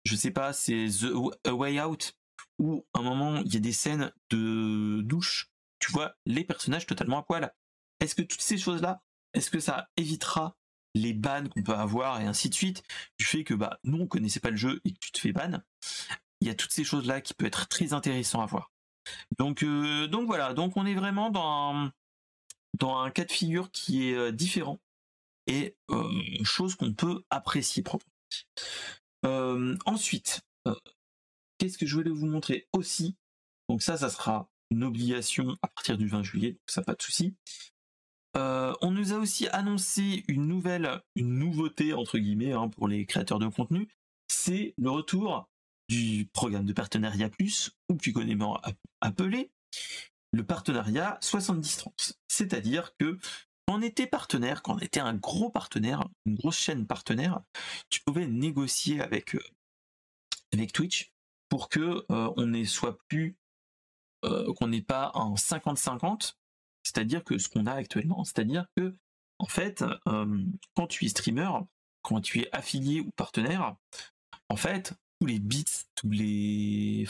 [0.04, 2.14] je sais pas c'est The Way Out
[2.60, 5.50] où à un moment il y a des scènes de douche
[5.80, 7.54] tu vois les personnages totalement à poil.
[8.00, 9.02] Est-ce que toutes ces choses là
[9.34, 10.56] est-ce que ça évitera
[10.96, 12.84] les bans qu'on peut avoir et ainsi de suite
[13.20, 15.32] du fait que bah nous on connaissait pas le jeu et que tu te fais
[15.32, 15.62] ban?
[16.42, 18.72] Il y a toutes ces choses là qui peuvent être très intéressant à voir.
[19.38, 20.54] Donc euh, donc voilà.
[20.54, 21.92] Donc on est vraiment dans
[22.82, 24.80] un, cas de figure qui est euh, différent
[25.48, 26.10] et euh,
[26.44, 27.84] chose qu'on peut apprécier
[29.86, 30.42] ensuite
[31.58, 33.16] qu'est-ce que je voulais vous montrer aussi?
[33.70, 37.36] Donc ça ça sera une obligation à partir du 20 juillet ça pas de souci
[38.38, 43.06] euh, on nous a aussi annoncé une nouvelle, une nouveauté entre guillemets hein, pour les
[43.06, 43.88] créateurs de contenu,
[44.28, 45.50] c'est le retour
[45.90, 48.62] du programme de partenariat plus, ou plus communément
[49.02, 49.52] appelé
[50.34, 52.14] le partenariat 70-30.
[52.28, 53.18] C'est-à-dire que
[53.66, 57.42] quand on était partenaire, quand on était un gros partenaire, une grosse chaîne partenaire,
[57.90, 59.42] tu pouvais négocier avec, euh,
[60.74, 61.12] Twitch
[61.50, 63.38] pour que euh, on ne soit plus
[64.24, 66.34] qu'on n'ait pas un 50-50,
[66.88, 68.96] c'est-à-dire que ce qu'on a actuellement, c'est-à-dire que
[69.40, 71.50] en fait, euh, quand tu es streamer,
[72.02, 73.76] quand tu es affilié ou partenaire,
[74.50, 75.66] en fait, tous les bits,
[75.96, 77.08] tous les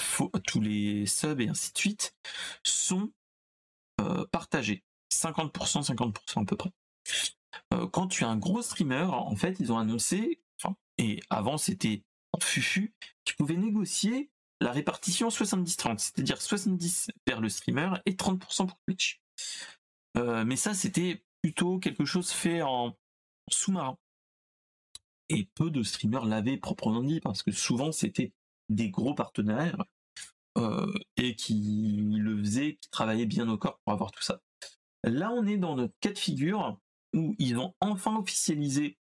[0.48, 2.16] tous les subs et ainsi de suite
[2.64, 3.12] sont
[4.02, 4.84] euh, partagés.
[5.14, 6.72] 50%, 50% à peu près.
[7.74, 10.42] Euh, quand tu es un gros streamer, en fait, ils ont annoncé,
[10.98, 12.04] et avant c'était
[12.34, 18.68] en fufu, tu pouvais négocier la répartition 70-30, c'est-à-dire 70 vers le streamer et 30%
[18.68, 19.22] pour Twitch.
[20.18, 22.96] Euh, mais ça, c'était plutôt quelque chose fait en
[23.50, 23.98] sous-marin.
[25.30, 28.32] Et peu de streamers l'avaient proprement dit, parce que souvent c'était
[28.70, 29.84] des gros partenaires
[30.58, 34.42] euh, et qui le faisaient, qui travaillaient bien au corps pour avoir tout ça.
[35.04, 36.80] Là, on est dans notre cas de figure
[37.14, 38.98] où ils ont enfin officialisé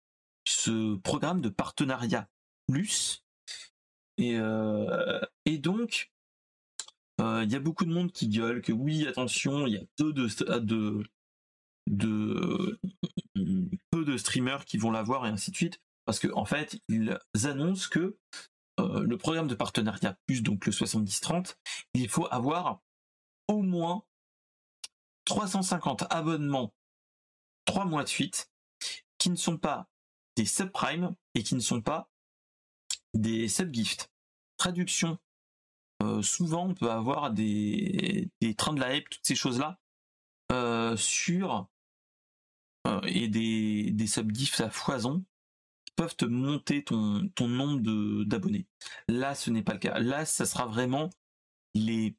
[0.48, 2.30] ce programme de partenariat
[2.68, 3.24] plus.
[4.18, 5.22] Et, euh,
[5.60, 6.12] donc,
[7.20, 10.14] il y a beaucoup de monde qui gueule que oui, attention, il y a peu
[10.14, 10.28] de,
[10.60, 11.04] de,
[11.88, 12.80] de,
[13.92, 17.18] peu de streamers qui vont l'avoir et ainsi de suite, parce qu'en en fait, ils
[17.44, 18.18] annoncent que
[18.80, 21.56] euh, le programme de partenariat plus donc le 70-30,
[21.94, 22.82] il faut avoir
[23.48, 24.04] au moins
[25.26, 26.74] 350 abonnements
[27.66, 28.52] 3 mois de suite
[29.18, 29.90] qui ne sont pas
[30.36, 32.10] des subprimes et qui ne sont pas
[33.14, 34.12] des subgifts.
[34.58, 35.18] Traduction
[36.04, 39.80] euh, souvent on peut avoir des, trains de la hype, toutes ces choses-là,
[40.52, 41.68] euh, sur
[43.08, 45.26] et des, des subdiffs à foison
[45.96, 48.68] peuvent te monter ton, nombre d'abonnés.
[49.08, 50.00] Là, ce n'est pas le cas.
[50.00, 51.10] Là, ça sera vraiment
[51.74, 52.16] les,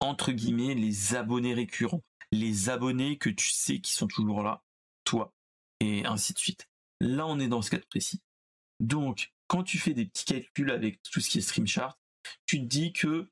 [0.00, 2.02] entre guillemets, les abonnés récurrents.
[2.32, 4.62] Les abonnés que tu sais qui sont toujours là,
[5.04, 5.32] toi,
[5.80, 6.68] et ainsi de suite.
[7.00, 8.20] Là, on est dans ce cas précis.
[8.80, 11.98] Donc, quand tu fais des petits calculs avec tout ce qui est stream chart,
[12.46, 13.28] tu te dis que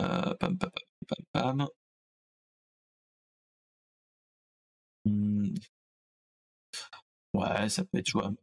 [0.00, 0.70] Euh, pam, pam,
[1.08, 1.68] pam, pam,
[7.36, 8.36] Ouais, ça peut être jouable.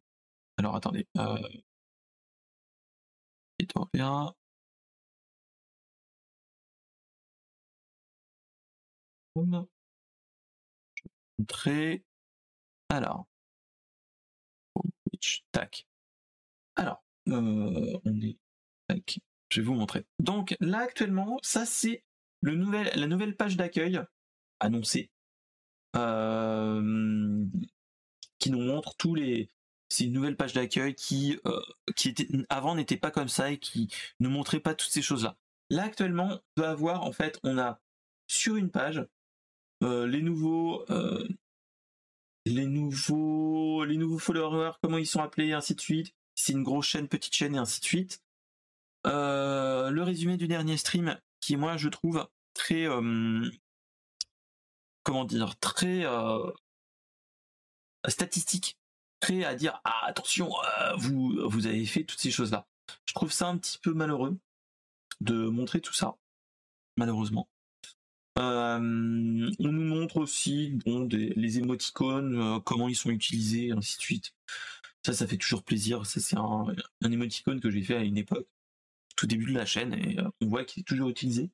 [0.58, 1.08] Alors attendez.
[1.18, 1.38] Euh...
[3.94, 4.34] bien.
[11.38, 12.04] Montrer.
[12.90, 13.28] Alors.
[15.52, 15.88] Tac.
[16.76, 18.38] Alors, euh, on est.
[18.88, 19.20] Tac.
[19.50, 20.06] Je vais vous montrer.
[20.20, 22.04] Donc là actuellement, ça c'est
[22.42, 24.02] le nouvel, la nouvelle page d'accueil
[24.60, 25.10] annoncée.
[25.96, 27.46] Euh,
[28.44, 29.50] qui nous montre tous les.
[29.88, 31.62] C'est une nouvelle page d'accueil qui, euh,
[31.96, 33.88] qui était avant n'était pas comme ça et qui
[34.20, 35.38] ne montrait pas toutes ces choses-là.
[35.70, 37.80] Là actuellement, on peut avoir en fait, on a
[38.28, 39.06] sur une page
[39.82, 41.26] euh, les nouveaux euh,
[42.46, 46.88] les nouveaux les nouveaux followers comment ils sont appelés ainsi de suite c'est une grosse
[46.88, 48.24] chaîne petite chaîne et ainsi de suite
[49.06, 52.88] le résumé du dernier stream qui moi je trouve très
[55.04, 56.06] comment dire très
[58.10, 58.78] statistique
[59.20, 60.50] très à dire ah, attention
[60.98, 62.68] vous vous avez fait toutes ces choses là
[63.06, 64.38] je trouve ça un petit peu malheureux
[65.22, 66.16] de montrer tout ça
[66.98, 67.48] malheureusement
[68.40, 74.02] euh, on nous montre aussi bon, les émoticônes, euh, comment ils sont utilisés, ainsi de
[74.02, 74.34] suite.
[75.06, 76.06] Ça, ça fait toujours plaisir.
[76.06, 76.66] Ça, c'est un,
[77.04, 78.48] émoticône que j'ai fait à une époque,
[79.16, 81.52] tout début de la chaîne, et euh, on voit qu'il est toujours utilisé.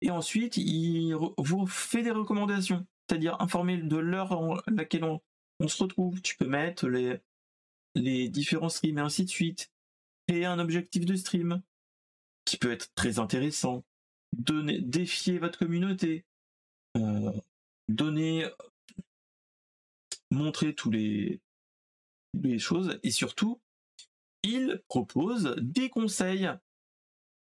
[0.00, 5.20] Et ensuite, il vous fait des recommandations, c'est-à-dire informer de l'heure à laquelle on,
[5.66, 6.20] se retrouve.
[6.22, 7.18] Tu peux mettre les,
[7.96, 9.72] les différents streams et ainsi de suite.
[10.28, 11.62] Créer un objectif de stream
[12.44, 13.84] qui peut être très intéressant
[14.36, 16.24] donner, défier votre communauté,
[16.96, 17.32] euh,
[17.88, 18.46] donner,
[20.30, 21.40] montrer tous les,
[22.34, 23.60] les choses et surtout,
[24.42, 26.48] il propose des conseils.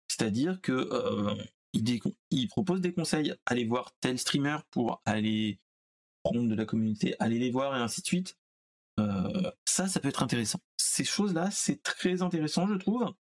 [0.09, 1.34] C'est-à-dire que euh,
[1.72, 3.34] il, propose des conseils.
[3.46, 5.59] Allez voir tel streamer pour aller
[6.23, 8.37] prendre de la communauté, aller les voir et ainsi de suite.
[9.01, 10.59] Euh, ça, ça peut être intéressant.
[10.77, 13.12] Ces choses-là, c'est très intéressant, je trouve.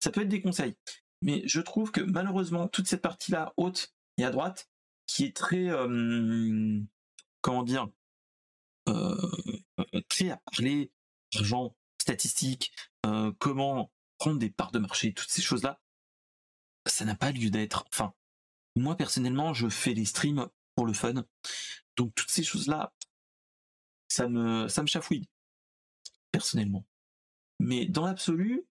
[0.00, 0.74] Ça peut être des conseils
[1.22, 4.70] mais je trouve que malheureusement toute cette partie-là haute et à droite,
[5.06, 6.80] qui est très euh,
[7.40, 7.88] comment dire
[8.88, 9.30] euh,
[10.08, 10.90] très à parler
[11.34, 12.72] argent, statistiques,
[13.38, 15.80] comment prendre des parts de marché, toutes ces choses-là,
[16.86, 17.84] ça n'a pas lieu d'être.
[17.92, 18.14] Enfin,
[18.76, 20.48] moi personnellement, je fais des streams
[20.80, 21.12] pour le fun,
[21.98, 22.90] donc toutes ces choses-là,
[24.08, 25.28] ça me ça me chafouille
[26.32, 26.86] personnellement.
[27.58, 28.64] Mais dans l'absolu,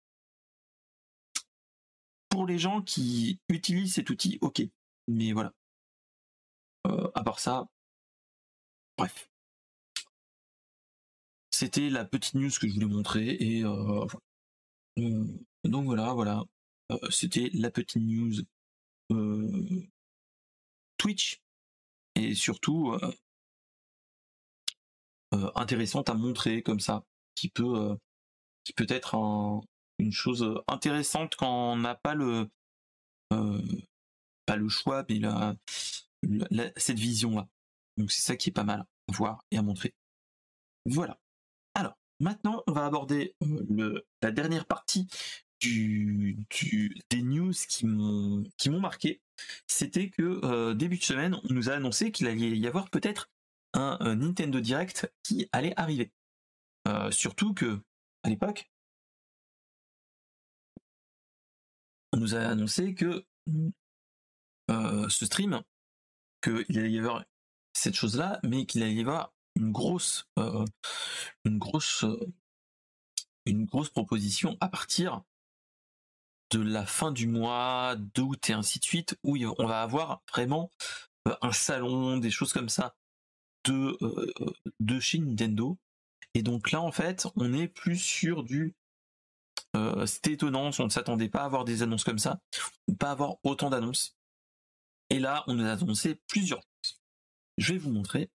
[2.29, 4.61] pour les gens qui utilisent cet outil, ok.
[5.09, 5.53] Mais voilà.
[6.87, 7.67] Euh, à part ça,
[8.97, 9.29] bref.
[11.51, 14.05] C'était la petite news que je voulais montrer et euh,
[14.99, 15.25] euh,
[15.65, 16.41] donc voilà, voilà.
[17.09, 18.31] C'était la petite news
[20.97, 21.41] Twitch
[22.17, 22.97] et surtout
[25.55, 27.03] intéressante à montrer comme ça,
[27.35, 27.97] qui peut
[28.63, 29.61] qui peut être un,
[29.99, 32.49] une chose intéressante quand on n'a pas le
[33.29, 35.21] pas le choix, mais
[36.75, 37.47] cette vision-là.
[37.97, 39.93] Donc c'est ça qui est pas mal à voir et à montrer.
[40.85, 41.19] Voilà.
[41.75, 45.07] Alors, maintenant, on va aborder le, la dernière partie
[45.59, 46.37] du,
[47.09, 49.21] des news qui m'ont marqué.
[49.67, 53.29] C'était que début de semaine, on nous a annoncé qu'il allait y avoir peut-être
[53.73, 56.11] un, Nintendo Direct qui allait arriver.
[57.11, 57.81] surtout que
[58.23, 58.69] à l'époque,
[62.13, 63.25] on nous a annoncé que
[64.69, 65.61] ce stream,
[66.41, 67.23] qu'il allait y avoir
[67.73, 70.27] cette chose-là, mais qu'il allait y avoir une grosse,
[71.45, 72.05] une grosse,
[73.45, 75.23] une grosse proposition à partir
[76.51, 80.71] de la fin du mois d'août et ainsi de suite, où on va avoir vraiment
[81.41, 82.95] un salon, des choses comme ça
[83.65, 83.97] de,
[84.79, 85.77] de chez Nintendo.
[86.33, 88.75] Et donc là, en fait, on est plus sur du
[90.05, 92.41] c'était étonnant, on ne s'attendait pas à avoir des annonces comme ça,
[92.97, 94.17] pas avoir autant d'annonces.
[95.09, 96.99] Et là, on nous a annoncé plusieurs choses.
[97.57, 98.29] Je vais vous montrer.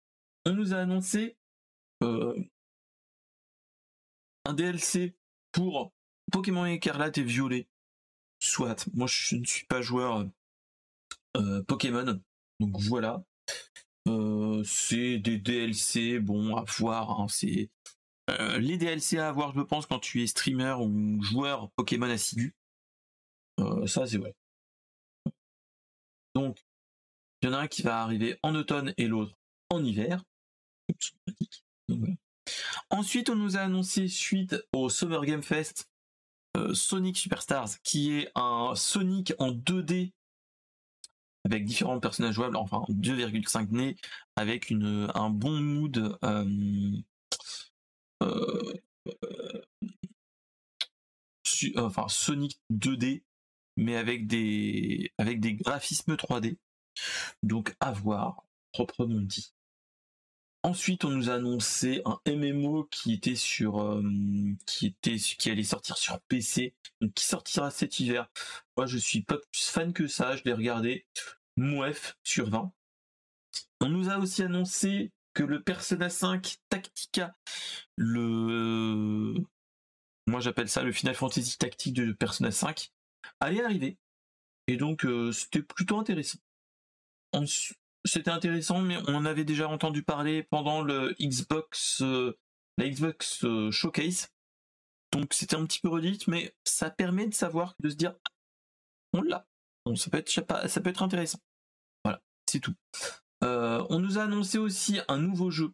[0.45, 1.38] On nous a annoncé
[2.01, 2.34] un
[4.53, 5.16] DLC
[5.51, 5.93] pour
[6.32, 7.68] Pokémon écarlate et violet.
[8.42, 10.28] Soit, moi je ne suis pas joueur
[11.68, 12.20] Pokémon,
[12.60, 13.24] donc voilà.
[14.66, 17.22] c'est des DLC, bon à voir.
[17.22, 17.70] Hein, c'est
[18.60, 22.56] les DLC à avoir, je pense, quand tu es streamer ou joueur Pokémon assidu.
[23.86, 24.34] ça c'est vrai.
[26.34, 26.64] Donc,
[27.42, 29.36] il y en a un qui va arriver en automne et l'autre
[29.70, 30.24] en hiver.
[32.89, 35.91] Ensuite, on nous a annoncé suite au Summer Game Fest euh,
[36.74, 40.12] Sonic Superstars, qui est un Sonic en 2D
[41.43, 43.95] avec différents personnages jouables, enfin 2,5 nez,
[44.36, 47.02] avec un bon mood euh,
[48.22, 48.80] euh,
[51.78, 53.24] enfin Sonic 2D,
[53.78, 56.58] mais avec des avec des graphismes 3D.
[57.43, 59.54] Donc à voir, proprement dit.
[60.64, 64.03] Ensuite, on nous a annoncé un MMO qui était sur, euh,
[64.68, 66.76] qui était, qui allait sortir sur PC,
[67.16, 68.30] qui sortira cet hiver.
[68.78, 70.36] Moi, je suis pas plus fan que ça.
[70.36, 71.07] Je l'ai regardé.
[71.57, 72.72] Mouef sur 20.
[73.82, 77.36] On nous a aussi annoncé que le Persona 5 Tactica,
[77.95, 79.34] le,
[80.28, 82.91] moi j'appelle ça le Final Fantasy Tactique de Persona 5,
[83.39, 83.97] allait arriver.
[84.68, 86.39] Et donc, euh, c'était plutôt intéressant.
[87.34, 92.38] Ensuite, c'était intéressant, mais on avait déjà entendu parler pendant le Xbox, euh,
[92.78, 94.30] la Xbox euh, Showcase.
[95.12, 98.16] Donc c'était un petit peu redit, mais ça permet de savoir, de se dire,
[99.14, 99.45] on l'a.
[99.95, 101.39] ça peut être, intéressant.
[102.04, 102.76] Voilà, c'est tout.
[103.43, 105.74] Euh, on nous a annoncé aussi un nouveau jeu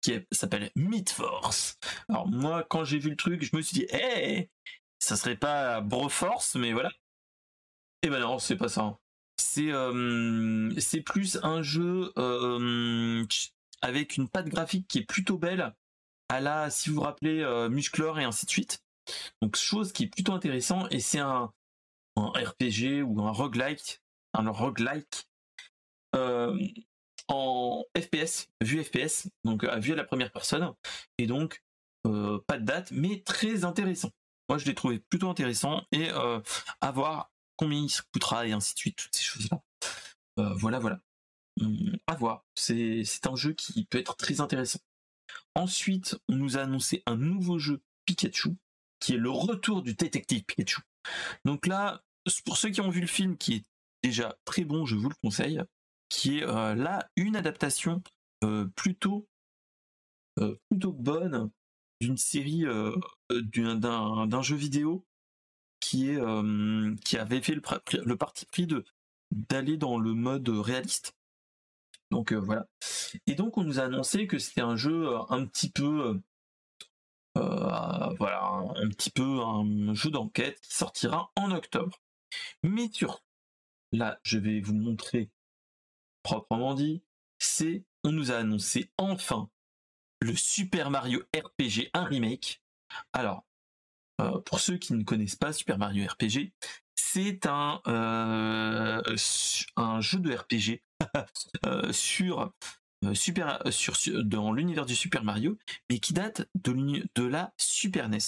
[0.00, 1.78] qui s'appelle Meat Force.
[2.08, 4.50] Alors moi, quand j'ai vu le truc, je me suis dit, hé,
[4.98, 6.90] ça serait pas Broforce, mais voilà.
[8.02, 8.96] Et eh ben non, c'est pas ça.
[9.50, 13.24] C'est euh, c'est plus un jeu euh,
[13.80, 15.74] avec une patte graphique qui est plutôt belle,
[16.28, 18.84] à la, si vous vous rappelez, euh, Musclor et ainsi de suite.
[19.40, 21.50] Donc chose qui est plutôt intéressant et c'est un,
[22.14, 24.02] RPG ou un roguelike,
[24.34, 25.26] un roguelike
[27.28, 30.74] en FPS, vue FPS, donc à vue à la première personne,
[31.16, 31.62] et donc
[32.02, 34.10] pas de date, mais très intéressant.
[34.50, 38.72] Moi je l'ai trouvé plutôt intéressant et à voir combien il se coûtera et ainsi
[38.74, 39.62] de suite, toutes ces choses-là.
[40.38, 41.00] Euh, voilà, voilà.
[41.60, 42.46] Hum, à voir.
[42.54, 44.78] C'est un jeu qui peut être très intéressant.
[45.54, 48.56] Ensuite, on nous a annoncé un nouveau jeu Pikachu,
[49.00, 50.80] qui est le retour du détective Pikachu.
[51.44, 52.02] Donc là,
[52.46, 53.64] pour ceux qui ont vu le film, qui est
[54.02, 55.60] déjà très bon, je vous le conseille,
[56.08, 58.02] qui est euh, là une adaptation
[58.44, 59.28] euh, plutôt
[60.70, 61.50] plutôt bonne
[62.00, 62.62] d'une série
[63.28, 65.04] d'un jeu vidéo
[65.80, 66.20] qui est
[67.04, 68.84] qui avait fait le, parti pris de
[69.30, 71.14] d'aller dans le mode réaliste.
[72.10, 72.66] Donc voilà.
[73.26, 76.20] Et donc on nous a annoncé que c'était un jeu un petit peu
[77.34, 82.00] voilà, un, petit peu un jeu d'enquête qui sortira en octobre.
[82.62, 83.22] Mais sur
[83.92, 85.30] là, je vais vous montrer
[86.22, 87.02] proprement dit,
[87.38, 89.48] c'est on nous a annoncé enfin
[90.20, 92.62] le Super Mario RPG un remake.
[93.12, 93.44] Alors,
[94.20, 96.52] euh, pour ceux qui ne connaissent pas Super Mario RPG,
[96.94, 99.02] c'est un, euh,
[99.76, 100.82] un jeu de RPG
[101.66, 102.52] euh, sur,
[103.14, 103.62] super,
[104.24, 105.56] dans l'univers du Super Mario,
[105.88, 108.18] mais qui date de, la Super NES.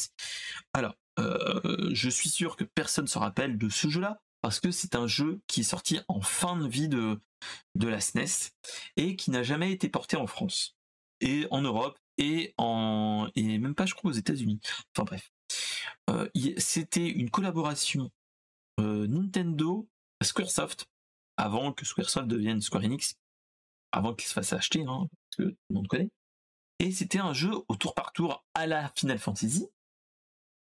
[0.73, 4.95] Alors, je suis sûr que personne ne se rappelle de ce jeu-là, parce que c'est
[4.95, 7.21] un jeu qui est sorti en fin de vie de,
[7.75, 8.53] la SNES
[8.97, 10.77] et qui n'a jamais été porté en France
[11.21, 14.61] et en Europe et en et même pas je crois aux États-Unis.
[14.95, 15.31] Enfin bref.
[16.09, 18.11] Euh, c'était une collaboration
[18.81, 19.89] euh, Nintendo
[20.23, 20.87] Squaresoft
[21.37, 23.15] avant que Squaresoft devienne Square Enix
[23.93, 26.11] avant qu'il se fasse acheter, hein, parce que tout le monde connaît.
[26.79, 29.67] Et c'était un jeu au tour par tour à la Final Fantasy,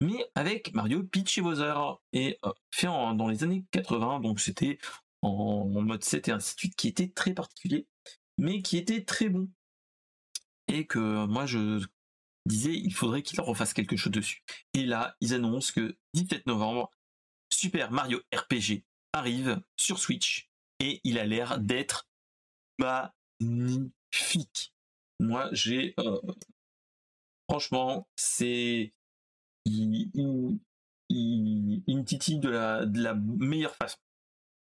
[0.00, 1.74] mais avec Mario, Peach et Bowser,
[2.12, 4.78] et euh, fait dans les années 80, donc c'était
[5.22, 7.86] en, mode 7 et ainsi de suite, qui était très particulier,
[8.38, 9.48] mais qui était très bon.
[10.68, 11.84] Et que moi je
[12.46, 14.42] disais, il faudrait qu'ils refassent quelque chose dessus.
[14.74, 16.90] Et là, ils annoncent que 17 novembre,
[17.52, 22.08] Super Mario RPG arrive sur Switch, et il a l'air d'être
[22.78, 24.72] magnifique.
[25.18, 25.94] Moi, j'ai...
[25.98, 26.20] Euh,
[27.48, 28.94] franchement, c'est
[29.64, 30.10] il,
[31.08, 33.98] il, titille de la, de la meilleure façon.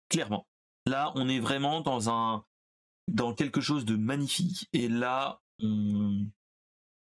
[0.08, 0.46] Clairement.
[0.86, 2.44] Là, on est vraiment dans un
[3.08, 4.68] dans quelque chose de magnifique.
[4.72, 5.40] Et là,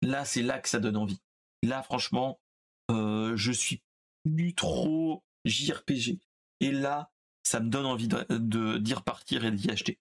[0.01, 1.19] là, c'est là que ça donne envie.
[1.63, 2.39] Là, franchement,
[2.91, 3.81] euh, je suis
[4.23, 6.19] plus trop JRPG.
[6.61, 7.11] Et là,
[7.43, 9.99] ça me donne envie de d'y repartir et d'y acheter.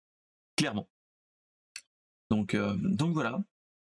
[0.56, 0.88] Clairement.
[2.30, 3.42] Donc, euh, donc voilà.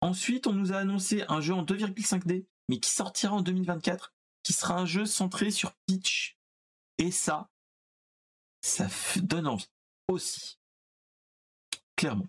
[0.00, 4.52] Ensuite, on nous a annoncé un jeu en 2,5D mais qui sortira en 2024, qui
[4.52, 6.38] sera un jeu centré sur Peach.
[6.98, 7.50] Et ça,
[8.62, 8.86] ça
[9.16, 9.68] donne envie
[10.06, 10.60] aussi.
[11.96, 12.28] Clairement.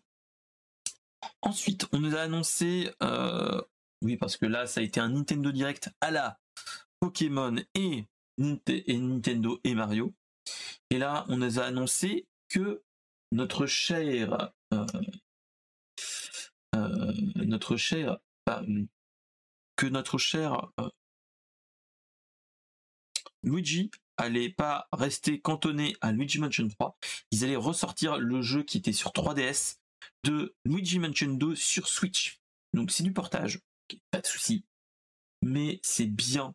[1.42, 3.62] Ensuite, on nous a annoncé, euh,
[4.02, 6.40] oui, parce que là, ça a été un Nintendo Direct à la
[7.00, 8.06] Pokémon et,
[8.38, 10.14] Nintendo et Mario.
[10.90, 12.84] Et là, on nous a annoncé que
[13.32, 14.86] notre cher, euh,
[16.76, 18.18] euh, notre cher,
[19.76, 20.72] que notre cher
[23.44, 26.98] Luigi allait pas rester cantonné à Luigi Mansion 3,
[27.32, 29.81] ils allaient ressortir le jeu qui était sur 3DS
[30.24, 32.40] de Luigi Mansion 2 sur Switch.
[32.74, 33.60] Donc c'est du portage,
[34.12, 34.66] pas de souci.
[35.42, 36.54] Mais c'est bien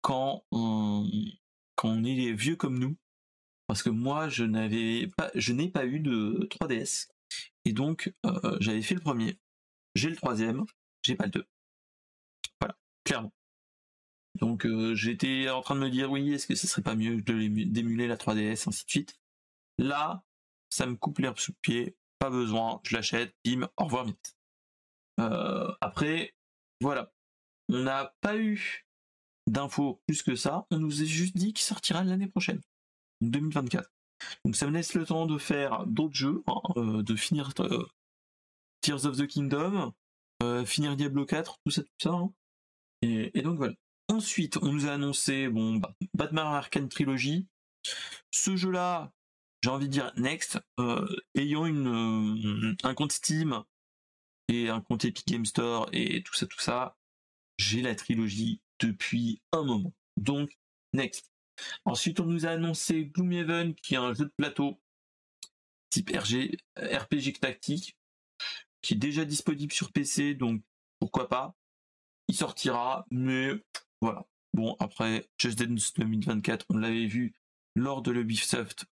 [0.00, 1.08] quand on,
[1.76, 2.96] quand on est vieux comme nous,
[3.66, 7.08] parce que moi je n'avais pas, je n'ai pas eu de 3DS
[7.64, 9.38] et donc euh, j'avais fait le premier,
[9.94, 10.64] j'ai le troisième,
[11.02, 11.46] j'ai pas le deux
[13.04, 13.32] clairement.
[14.40, 17.20] Donc euh, j'étais en train de me dire oui, est-ce que ce serait pas mieux
[17.20, 19.14] d'émuler la 3DS, ainsi de suite?
[19.78, 20.24] Là,
[20.70, 24.36] ça me coupe l'herbe sous le pied, pas besoin, je l'achète, bim, au revoir vite.
[25.18, 26.36] Euh, après,
[26.80, 27.12] voilà.
[27.68, 28.86] On n'a pas eu
[29.48, 32.60] d'infos plus que ça, on nous a juste dit qu'il sortira l'année prochaine,
[33.22, 33.90] 2024.
[34.44, 39.04] Donc ça me laisse le temps de faire d'autres jeux, hein, euh, de finir Tears
[39.04, 39.92] of the Kingdom,
[40.64, 42.10] finir Diablo 4, tout ça, tout ça.
[42.10, 42.32] Hein.
[43.02, 43.74] Et, donc voilà.
[44.08, 47.48] Ensuite, on nous a annoncé bon, bah, Batman Arcane Trilogy.
[48.30, 49.12] Ce jeu-là,
[49.62, 50.58] j'ai envie de dire next.
[50.78, 53.62] Euh, ayant une, euh, un compte Steam
[54.48, 56.96] et un compte Epic Game Store et tout ça, tout ça,
[57.58, 59.94] j'ai la trilogie depuis un moment.
[60.16, 60.58] Donc,
[60.92, 61.30] next.
[61.84, 64.80] Ensuite, on nous a annoncé Gloomhaven, qui est un jeu de plateau
[65.90, 67.96] type RPG tactique,
[68.80, 70.62] qui est déjà disponible sur PC, donc
[70.98, 71.54] pourquoi pas
[72.28, 73.50] il sortira, mais
[74.00, 74.26] voilà.
[74.54, 77.34] Bon, après, Just Dance 2024, on l'avait vu
[77.74, 78.86] lors de l'Ubisoft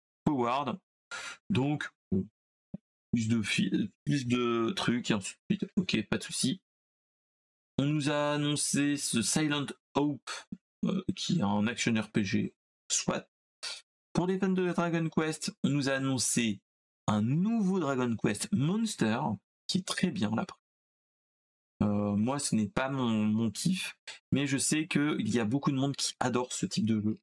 [1.50, 1.90] Donc,
[3.12, 6.60] plus de, trucs, et ensuite, ok, pas de souci.
[7.78, 10.30] On nous a annoncé ce Silent Hope,
[10.84, 12.52] euh, qui est un action RPG,
[12.90, 13.28] soit.
[14.12, 16.60] Pour les fans de Dragon Quest, on nous a annoncé
[17.06, 19.20] un nouveau Dragon Quest Monster,
[19.66, 20.46] qui est très bien là.
[21.82, 23.96] Euh, moi, ce n'est pas mon, kiff,
[24.32, 27.18] mais je sais qu'il y a beaucoup de monde qui adore ce type de jeu.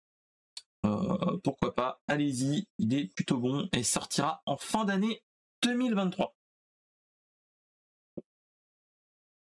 [0.86, 5.24] Euh, pourquoi pas Allez-y, il est plutôt bon et sortira en fin d'année
[5.64, 6.36] 2023.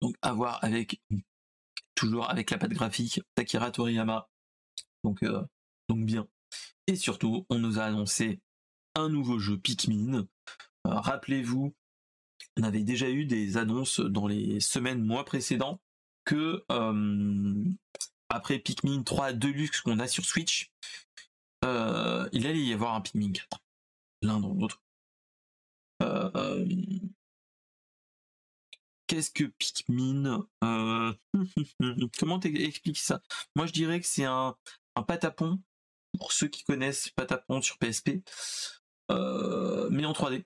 [0.02, 1.02] Donc à voir avec
[1.96, 4.30] toujours avec la patte graphique Takira Toriyama.
[5.04, 5.44] Donc euh,
[5.88, 6.28] donc bien.
[6.88, 8.42] Et surtout, on nous a annoncé
[8.96, 10.28] un nouveau jeu Pikmin.
[10.86, 11.76] Rappelez-vous,
[12.58, 15.82] on avait déjà eu des annonces dans les semaines, mois précédents,
[16.26, 17.64] que euh,
[18.30, 20.72] après Pikmin 3 Deluxe qu'on a sur Switch,
[21.66, 23.62] euh, il allait y avoir un Pikmin 4.
[24.22, 24.82] L'un dans l'autre.
[26.02, 26.66] Euh,
[29.08, 30.48] qu'est-ce que Pikmin
[32.20, 33.22] Comment t'expliques ça?
[33.56, 34.56] Moi je dirais que c'est un,
[34.96, 35.60] un patapon,
[36.18, 38.22] pour ceux qui connaissent patapon sur PSP,
[39.10, 40.44] mais en 3D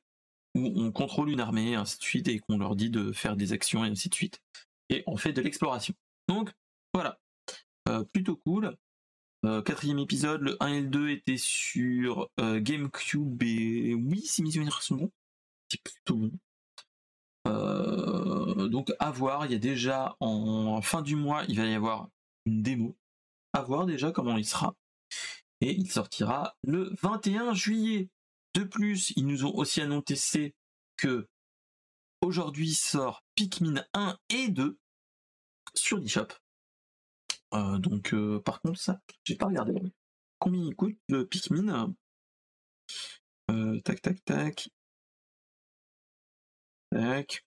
[0.55, 3.53] où on contrôle une armée, ainsi de suite, et qu'on leur dit de faire des
[3.53, 4.41] actions, et ainsi de suite.
[4.89, 5.93] Et on fait de l'exploration.
[6.27, 6.49] Donc.
[6.49, 6.62] Euh,
[8.11, 8.75] plutôt cool.
[9.45, 14.41] Euh, quatrième épisode, le 1 et le 2 étaient sur euh, GameCube et oui, si
[14.41, 15.11] mes souvenirs sont bons.
[15.69, 16.31] C'est plutôt bon.
[18.69, 22.09] donc à voir, il y a déjà en fin du mois, il va y avoir
[22.45, 22.95] une démo.
[23.53, 24.75] À voir déjà comment il sera.
[25.61, 28.09] Et il sortira le 21 juillet.
[28.53, 30.53] De plus, ils nous ont aussi annoncé
[30.97, 31.27] que
[32.21, 34.77] aujourd'hui sort Pikmin 1 et 2
[35.73, 36.27] sur l'eShop.
[37.53, 39.73] Euh, donc euh, par contre ça, j'ai pas regardé.
[40.39, 41.93] Combien il coûte le Pikmin
[43.51, 44.69] euh, Tac tac tac.
[46.91, 47.45] Tac.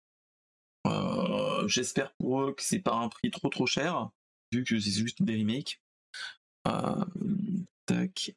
[1.66, 4.10] J'espère pour eux que c'est pas un prix trop trop cher,
[4.52, 5.80] vu que c'est juste des remakes.
[7.86, 8.36] tac.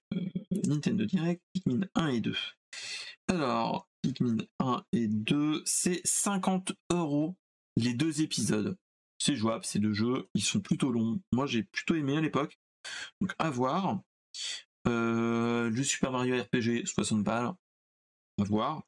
[0.52, 2.36] Nintendo Direct, Pikmin 1 et 2.
[3.28, 7.36] Alors, Pikmin 1 et 2, c'est 50 euros
[7.76, 8.78] les deux épisodes.
[9.20, 11.22] C'est jouable, c'est deux jeux, ils sont plutôt longs.
[11.32, 12.58] Moi j'ai plutôt aimé à l'époque.
[13.22, 14.02] Donc à voir.
[14.88, 17.54] Euh, le Super Mario RPG, 60 balles.
[18.40, 18.84] À voir.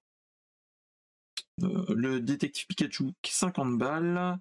[1.64, 4.40] Euh, le Détective Pikachu, 50 balles.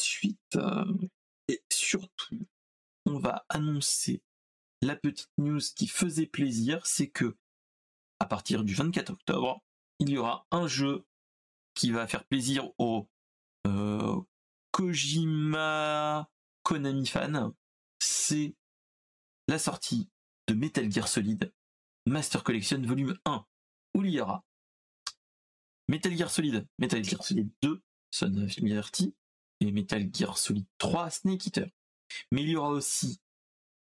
[0.00, 0.58] Suite.
[1.48, 2.46] et surtout,
[3.04, 4.22] on va annoncer
[4.82, 7.36] la petite news qui faisait plaisir, c'est que
[8.20, 9.62] à partir du 24 octobre,
[9.98, 11.04] il y aura un jeu
[11.74, 13.08] qui va faire plaisir aux
[13.66, 14.20] euh,
[14.76, 16.28] Kojima
[16.62, 17.50] Konami fan.
[17.98, 18.54] C'est
[19.48, 20.10] la sortie
[20.48, 21.50] de Metal Gear Solid
[22.04, 23.46] Master Collection Volume 1,
[23.94, 24.44] où il y aura
[25.88, 29.14] Metal Gear Solid, Metal Gear Solid 2, Son of Liberty,
[29.60, 31.70] et Metal Gear Solid 3, Snake Eater.
[32.30, 33.18] Mais il y aura aussi,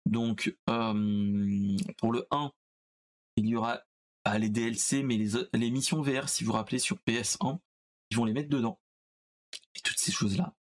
[0.05, 2.51] donc, euh, pour le 1,
[3.37, 3.85] il y aura
[4.25, 7.61] ah, les DLC, mais les, les missions VR, si vous vous rappelez, sur PS1,
[8.11, 8.81] ils vont les mettre dedans.
[9.77, 10.57] Et toutes ces choses-là.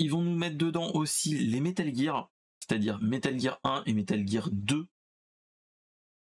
[0.00, 2.30] Euh, ils vont nous mettre dedans aussi les Metal Gear,
[2.60, 4.86] c'est-à-dire Metal Gear 1 et Metal Gear 2,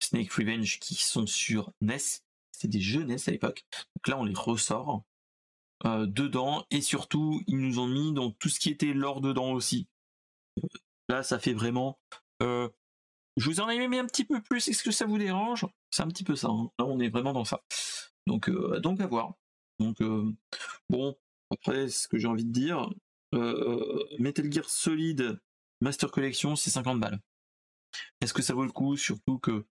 [0.00, 1.98] Snake Revenge, qui sont sur NES.
[2.52, 3.64] C'était des jeux NES à l'époque.
[3.96, 5.04] Donc là, on les ressort
[5.84, 6.66] euh, dedans.
[6.70, 9.88] Et surtout, ils nous ont mis donc tout ce qui était lore dedans aussi.
[11.08, 11.98] Là, ça fait vraiment
[12.42, 12.68] euh,
[13.38, 15.64] je vous en ai mis un petit peu plus, est-ce que ça vous dérange?
[15.90, 16.70] C'est un petit peu ça, hein.
[16.78, 17.62] là on est vraiment dans ça.
[18.26, 19.34] Donc, euh, donc à voir.
[19.78, 20.32] Donc euh,
[20.90, 21.16] bon,
[21.50, 22.94] après ce que j'ai envie de dire, euh,
[23.32, 25.40] Metal Gear Solid
[25.80, 27.20] Master Collection c'est 50 balles.
[28.20, 29.66] Est-ce que ça vaut le coup Surtout que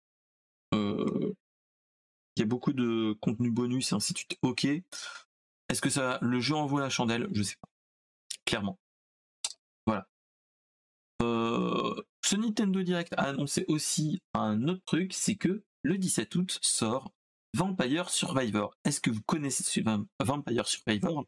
[0.73, 4.37] il y a beaucoup de contenu bonus et ainsi de suite.
[4.43, 4.65] Ok.
[4.65, 7.27] Est-ce que ça le jeu envoie la chandelle?
[7.31, 7.69] Je sais pas.
[8.45, 8.79] Clairement.
[9.85, 10.07] Voilà.
[11.19, 17.11] Ce Nintendo Direct a annoncé aussi un autre truc, c'est que le 17 août sort
[17.55, 18.75] Vampire Survivor.
[18.83, 19.83] Est-ce que vous connaissez
[20.19, 21.25] Vampire Survivor?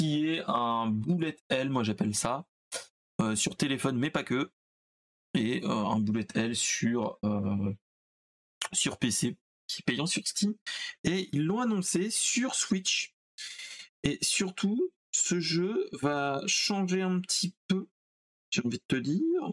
[0.00, 2.46] Est un bullet L, moi j'appelle ça,
[3.20, 4.52] euh, sur téléphone, mais pas que.
[5.34, 7.72] Et euh, un bullet L sur, euh,
[8.72, 9.36] sur PC,
[9.66, 10.54] qui est payant sur Steam.
[11.04, 13.14] Et ils l'ont annoncé sur Switch.
[14.02, 17.88] Et surtout, ce jeu va changer un petit peu,
[18.50, 19.50] j'ai envie de te dire,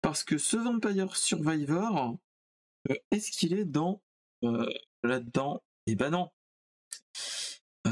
[0.00, 2.16] parce que ce Vampire Survivor,
[3.10, 4.02] est-ce qu'il est dans
[5.02, 5.62] là-dedans?
[5.86, 6.30] Eh ben non.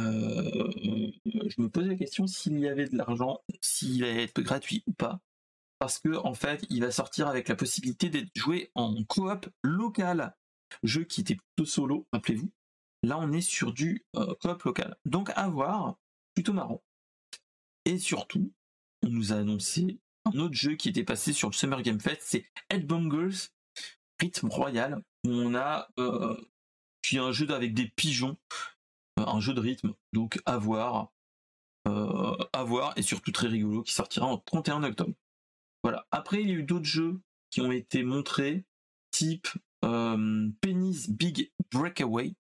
[0.07, 4.83] Euh, je me posais la question s'il y avait de l'argent, s'il allait être gratuit
[4.87, 5.21] ou pas.
[5.79, 10.35] Parce que en fait, il va sortir avec la possibilité d'être joué en coop local.
[10.83, 12.51] Jeu qui était plutôt solo, rappelez-vous.
[13.03, 14.05] Là, on est sur du
[14.41, 14.97] coop local.
[15.05, 15.99] Donc à voir,
[16.35, 16.83] plutôt marrant.
[17.85, 18.53] Et surtout,
[19.03, 22.23] on nous a annoncé un autre jeu qui était passé sur le Summer Game Fest,
[22.23, 23.51] c'est Headbangers
[24.21, 26.37] Rhythm Royal, où on a euh,
[27.13, 28.76] un jeu avec des pigeons, euh,
[29.27, 31.13] un jeu de rythme, donc à voir,
[31.89, 35.15] euh, à voir, et surtout très rigolo, qui sortira en 31 octobre.
[35.83, 36.07] Voilà.
[36.11, 37.21] Après, il y a eu d'autres jeux
[37.51, 38.65] qui ont été montrés,
[39.11, 39.49] type
[39.81, 42.35] Penny's Big Breakaway,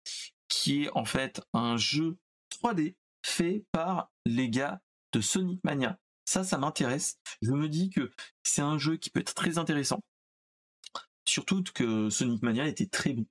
[0.48, 2.18] qui est en fait un jeu
[2.50, 2.94] 3D
[3.24, 4.80] fait par les gars
[5.12, 5.98] de Sonic Mania.
[6.24, 7.18] Ça, ça m'intéresse.
[7.40, 8.10] Je me dis que
[8.42, 10.00] c'est un jeu qui peut être très intéressant.
[11.26, 13.26] Surtout que Sonic Mania était très bon.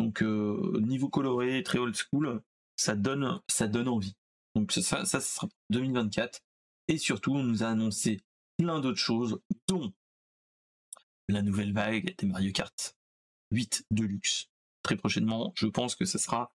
[0.00, 2.42] Donc euh, niveau coloré, très old school,
[2.74, 4.16] ça donne, ça donne envie.
[4.54, 6.40] Donc ça, ça, sera 2024.
[6.88, 8.22] Et surtout, on nous a annoncé
[8.56, 9.92] plein d'autres choses, dont
[11.28, 12.96] la nouvelle vague des Mario Kart
[13.50, 14.48] 8 Deluxe.
[14.82, 16.50] Très prochainement, je pense que ça sera,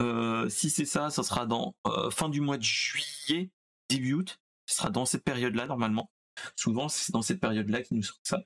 [0.00, 3.50] euh, si c'est ça, ça sera dans euh, fin du mois de juillet
[3.90, 4.40] début août.
[4.64, 6.10] Ce sera dans cette période-là, normalement.
[6.56, 8.42] Souvent, c'est dans cette période-là qu'ils nous sortent ça.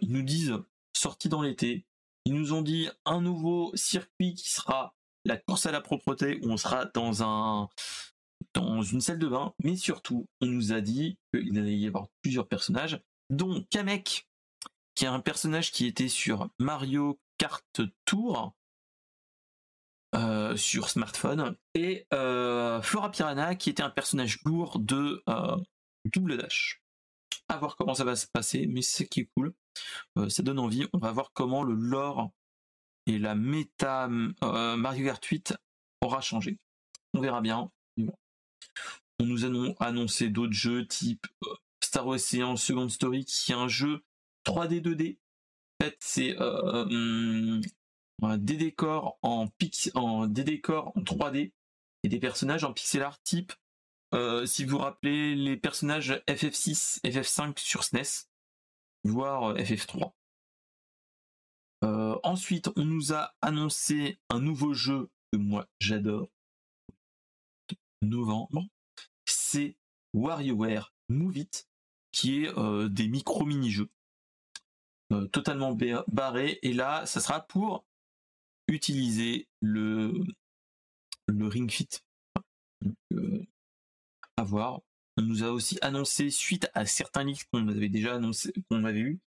[0.00, 0.54] Ils nous disent
[0.92, 1.84] sortie dans l'été.
[2.24, 4.94] Ils nous ont dit un nouveau circuit qui sera
[5.24, 7.68] la course à la propreté, où on sera dans un
[8.52, 12.06] dans une salle de bain, mais surtout, on nous a dit qu'il allait y avoir
[12.22, 14.28] plusieurs personnages, dont Kamek,
[14.94, 18.54] qui est un personnage qui était sur Mario Kart Tour,
[20.14, 25.56] euh, sur smartphone, et euh, Flora Piranha, qui était un personnage lourd de euh,
[26.04, 26.83] Double Dash.
[27.58, 29.54] Voir comment ça va se passer, mais c'est ce qui est cool.
[30.28, 30.86] ça donne envie.
[30.92, 32.30] On va voir comment le lore
[33.06, 35.54] et la méta Mario Kart 8
[36.00, 36.58] aura changé.
[37.14, 37.70] On verra bien.
[39.20, 41.26] On nous a annoncé d'autres jeux type
[41.82, 44.02] Star Ocean Second Story qui est un jeu
[44.44, 45.18] 3D 2D.
[45.80, 47.60] En fait, c'est hum,
[48.38, 49.48] des décors en,
[49.94, 51.52] en des décors en 3D
[52.02, 53.52] et des personnages en pixel art type
[54.14, 58.28] euh, si vous vous rappelez les personnages FF6, FF5 sur SNES,
[59.02, 60.12] voire euh, FF3.
[61.82, 66.28] Euh, ensuite, on nous a annoncé un nouveau jeu que moi j'adore.
[68.02, 68.62] Novembre,
[69.24, 69.76] c'est
[70.12, 71.68] WarioWare Move It,
[72.12, 73.88] qui est des micro mini-jeux.
[75.32, 75.76] totalement
[76.06, 76.58] barrés.
[76.62, 77.84] Et là, ça sera pour
[78.68, 80.12] utiliser le,
[81.26, 81.88] le Ring Fit.
[84.42, 84.80] Voir.
[85.16, 89.00] On nous a aussi annoncé, suite à certains leaks qu'on avait déjà annoncé, qu'on avait
[89.00, 89.20] eu,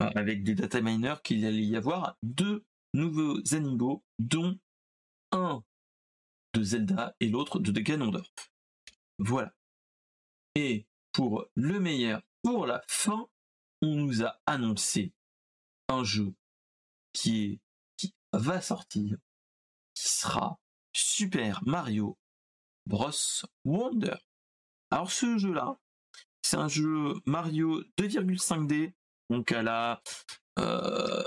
[0.00, 4.58] avec des data miners, qu'il allait y avoir deux nouveaux animaux, dont
[5.30, 5.62] un
[6.54, 8.50] de Zelda et l'autre de Ganondorf.
[9.18, 9.54] Voilà.
[10.56, 13.28] Et pour le meilleur, pour la fin,
[13.80, 15.12] on nous a annoncé
[15.88, 16.34] un jeu
[17.12, 17.60] qui est
[18.32, 19.16] va sortir,
[19.94, 20.58] qui sera
[20.92, 22.18] Super Mario
[22.86, 24.16] Bros Wonder.
[24.92, 25.78] Alors ce jeu-là,
[26.42, 28.92] c'est un jeu Mario 2,5D,
[29.30, 30.02] donc à la
[30.58, 31.24] euh,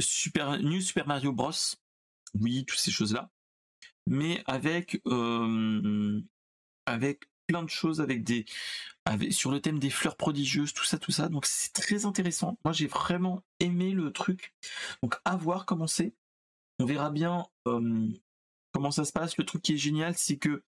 [0.00, 1.52] Super New Super Mario Bros.
[2.34, 3.30] Oui, toutes ces choses-là,
[4.08, 6.20] mais avec euh,
[6.84, 8.44] avec plein de choses, avec des
[9.30, 11.28] sur le thème des fleurs prodigieuses, tout ça, tout ça.
[11.28, 12.58] Donc c'est très intéressant.
[12.64, 14.52] Moi j'ai vraiment aimé le truc.
[15.04, 16.12] Donc à voir comment c'est.
[16.80, 17.46] On verra bien
[18.72, 19.36] comment ça se passe.
[19.36, 20.64] Le truc qui est génial, c'est que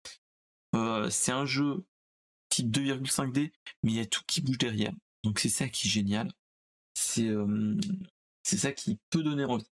[1.11, 1.85] c'est un jeu
[2.59, 3.53] type 2,5D,
[3.83, 4.93] mais il y a tout qui bouge derrière.
[5.23, 6.33] Donc c'est ça qui est génial.
[6.95, 7.29] C'est
[8.45, 9.71] ça qui peut donner envie.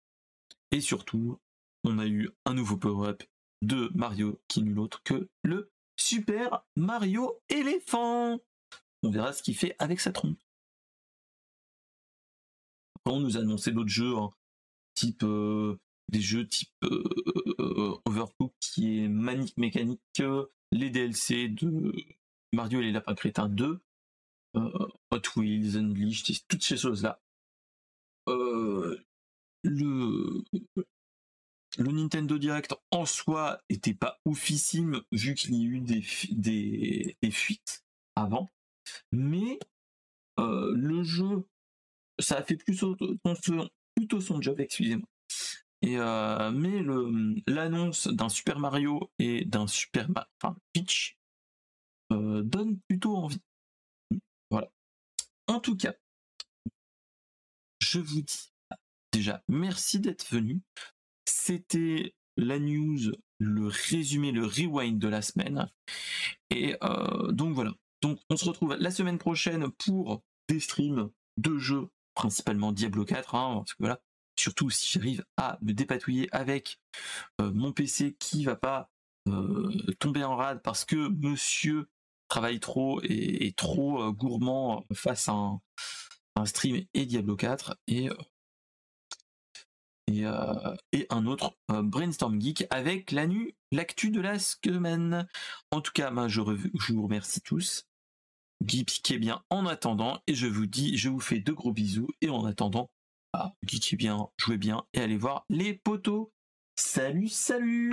[0.70, 1.38] Et surtout,
[1.84, 3.22] on a eu un nouveau power-up
[3.62, 8.38] de Mario qui n'est nul autre que le Super Mario éléphant.
[9.02, 10.38] On verra ce qu'il fait avec sa trompe.
[13.04, 14.30] On nous a annoncé d'autres jeux, hein,
[14.94, 15.24] type
[16.08, 17.02] des jeux type euh,
[17.58, 20.22] euh, Overcooked qui est manique mécanique,
[20.72, 21.94] les DLC de
[22.52, 23.80] Mario et les Lapins Crétins 2,
[24.56, 27.20] euh, Hot Wheels, Unleashed, toutes ces choses-là.
[28.26, 28.98] le,
[31.78, 36.02] le Nintendo Direct en soi était pas oufissime vu qu'il y a eu des,
[37.30, 37.84] fuites
[38.16, 38.50] avant,
[39.12, 39.58] mais
[40.38, 41.46] le jeu,
[42.18, 42.96] ça a fait plutôt,
[44.20, 45.06] son job, excusez-moi.
[45.84, 46.82] Euh, mais
[47.46, 50.08] l'annonce d'un Super Mario et d'un Super
[50.42, 51.18] enfin Peach
[52.12, 53.42] euh, donne plutôt envie.
[54.50, 54.70] Voilà.
[55.46, 55.94] En tout cas,
[57.80, 58.52] je vous dis
[59.12, 60.60] déjà merci d'être venu.
[61.26, 65.70] C'était la news, le résumé, le rewind de la semaine.
[66.50, 67.74] Et euh, donc voilà.
[68.02, 73.34] Donc on se retrouve la semaine prochaine pour des streams de jeux, principalement Diablo 4,
[73.34, 73.64] hein,
[74.36, 76.80] surtout si j'arrive à me dépatouiller avec
[77.40, 78.90] euh, mon PC qui va pas
[80.00, 81.86] tomber en rade parce que monsieur
[82.30, 85.60] travaille trop et trop euh, gourmand face à un,
[86.46, 88.08] stream et Diablo 4 et
[90.06, 95.28] et, un autre Brainstorm Geek avec l'actu de la semaine.
[95.70, 96.40] En tout cas, je,
[96.80, 97.84] je vous remercie tous.
[98.62, 102.08] Guy piquez bien en attendant et je vous dis, je vous fais de gros bisous
[102.20, 102.90] et en attendant,
[103.32, 106.32] ah, geekez bien, jouez bien et allez voir les poteaux.
[106.76, 107.92] Salut, salut